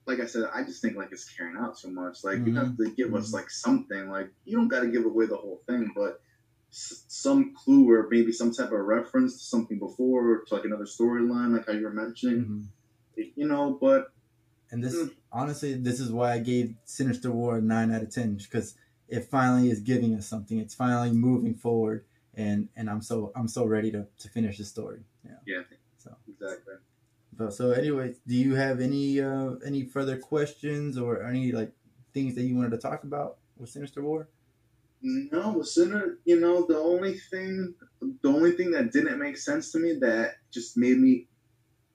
[0.06, 2.22] like I said, I just think like it's carrying out so much.
[2.22, 2.48] Like mm-hmm.
[2.48, 2.84] you have mm-hmm.
[2.84, 3.16] to give mm-hmm.
[3.16, 4.10] us like something.
[4.10, 6.20] Like you don't got to give away the whole thing, but
[6.70, 10.84] s- some clue or maybe some type of reference to something before, to like another
[10.84, 12.44] storyline, like how you were mentioning.
[13.16, 13.22] Mm-hmm.
[13.34, 14.12] You know, but
[14.70, 15.10] and this mm.
[15.32, 18.74] honestly, this is why I gave Sinister War a nine out of ten because
[19.08, 20.58] it finally is giving us something.
[20.58, 22.04] It's finally moving forward,
[22.34, 25.00] and and I'm so I'm so ready to to finish the story.
[25.24, 25.32] Yeah.
[25.46, 25.62] Yeah.
[25.98, 26.74] So exactly.
[27.36, 31.72] But so anyway, do you have any uh any further questions or any like
[32.12, 34.28] things that you wanted to talk about with Sinister War?
[35.02, 36.18] No, Sinner.
[36.24, 40.36] You know, the only thing, the only thing that didn't make sense to me that
[40.50, 41.26] just made me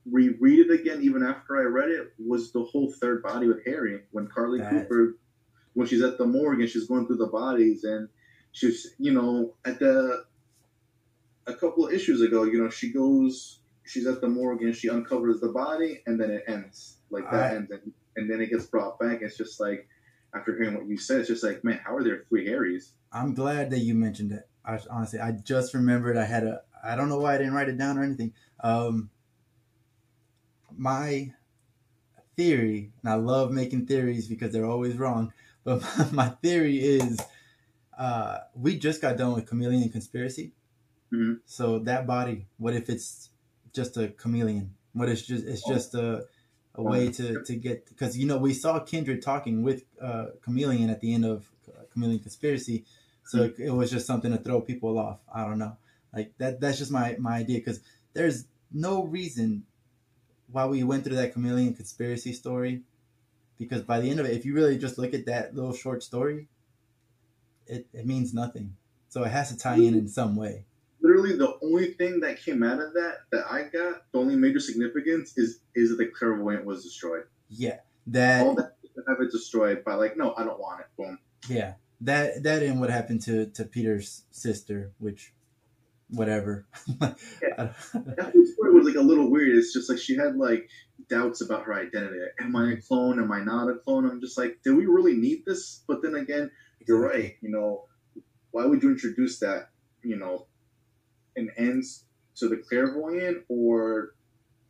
[0.05, 4.01] reread it again, even after I read it, was the whole third body with Harry
[4.11, 4.69] when Carlie that.
[4.69, 5.17] Cooper,
[5.73, 8.09] when she's at the morgue and she's going through the bodies and
[8.51, 10.25] she's, you know, at the
[11.47, 14.89] a couple of issues ago, you know, she goes she's at the morgue and she
[14.89, 18.51] uncovers the body, and then it ends like that, I, ends, and, and then it
[18.51, 19.19] gets brought back.
[19.21, 19.87] It's just like
[20.35, 22.93] after hearing what you said, it's just like, man, how are there three Harrys?
[23.11, 24.47] I'm glad that you mentioned it.
[24.63, 26.61] I honestly, I just remembered I had a.
[26.83, 28.33] I don't know why I didn't write it down or anything.
[28.63, 29.09] Um,
[30.79, 31.33] my
[32.35, 35.33] theory, and I love making theories because they're always wrong.
[35.65, 37.19] But my, my theory is,
[37.97, 40.53] uh, we just got done with Chameleon Conspiracy.
[41.11, 41.33] Mm-hmm.
[41.45, 43.29] So that body, what if it's
[43.73, 44.75] just a chameleon.
[44.93, 46.25] What it's just it's just a
[46.75, 50.89] a way to to get because you know we saw Kindred talking with uh, Chameleon
[50.89, 52.85] at the end of uh, Chameleon Conspiracy,
[53.23, 53.61] so mm-hmm.
[53.61, 55.19] it, it, was just something to throw people off.
[55.33, 55.77] I don't know,
[56.13, 56.59] like that.
[56.59, 57.81] That's just my my idea because
[58.13, 59.63] there's no reason
[60.51, 62.81] why we went through that Chameleon Conspiracy story,
[63.57, 66.03] because by the end of it, if you really just look at that little short
[66.03, 66.47] story,
[67.67, 68.75] it it means nothing.
[69.09, 70.65] So it has to tie in in some way
[71.01, 74.59] literally the only thing that came out of that that I got, the only major
[74.59, 77.23] significance is is that the clairvoyant was destroyed.
[77.49, 78.75] Yeah, that all that
[79.07, 80.87] have it destroyed by like, no, I don't want it.
[80.97, 81.19] Boom.
[81.47, 85.33] Yeah, that that and what happened to to Peter's sister, which
[86.09, 86.67] whatever.
[86.87, 87.07] yeah.
[87.93, 89.57] that story was like a little weird.
[89.57, 90.69] It's just like she had like
[91.09, 92.19] doubts about her identity.
[92.39, 93.19] Am I a clone?
[93.19, 94.09] Am I not a clone?
[94.09, 95.83] I'm just like, do we really need this?
[95.87, 96.51] But then again,
[96.87, 97.35] you're right.
[97.41, 97.85] You know,
[98.51, 99.69] why would you introduce that?
[100.03, 100.47] You know,
[101.35, 102.05] an ends
[102.37, 104.15] to the clairvoyant, or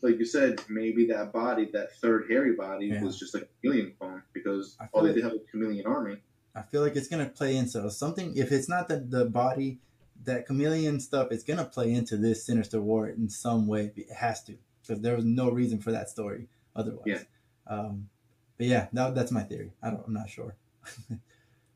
[0.02, 3.04] like you said, maybe that body, that third Harry body, yeah.
[3.04, 6.18] was just a chameleon clone because all they like, did have a chameleon army.
[6.56, 8.36] I feel like it's gonna play into something.
[8.36, 9.80] If it's not that the body,
[10.26, 13.92] that chameleon stuff, is gonna play into this Sinister War in some way.
[13.96, 17.04] It has to because there was no reason for that story otherwise.
[17.06, 17.20] Yeah.
[17.68, 18.10] Um,
[18.58, 19.72] but yeah, that, that's my theory.
[19.82, 20.04] I don't.
[20.06, 20.56] I'm not sure.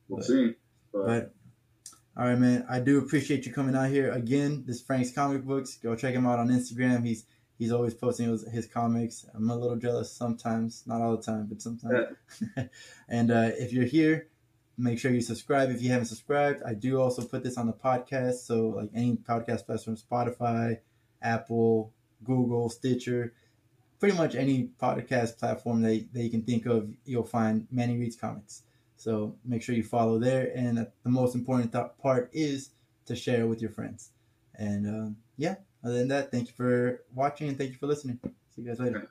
[0.07, 0.53] we'll but, see.
[0.91, 1.33] But, but
[2.17, 2.65] all right, man.
[2.69, 4.63] I do appreciate you coming out here again.
[4.67, 5.77] This Frank's Comic Books.
[5.77, 7.05] Go check him out on Instagram.
[7.05, 7.25] He's
[7.57, 9.25] he's always posting his, his comics.
[9.33, 12.15] I'm a little jealous sometimes, not all the time, but sometimes.
[12.57, 12.63] Yeah.
[13.09, 14.27] and uh, if you're here,
[14.77, 16.63] make sure you subscribe if you haven't subscribed.
[16.65, 20.79] I do also put this on the podcast, so like any podcast platform, Spotify,
[21.21, 21.91] Apple,
[22.23, 23.33] Google, Stitcher,
[23.99, 28.15] pretty much any podcast platform that, that you can think of, you'll find Manny Reads
[28.15, 28.63] Comics.
[28.97, 30.51] So make sure you follow there.
[30.55, 32.71] And the most important th- part is
[33.05, 34.11] to share with your friends.
[34.55, 38.19] And um, yeah, other than that, thank you for watching and thank you for listening.
[38.55, 39.07] See you guys later.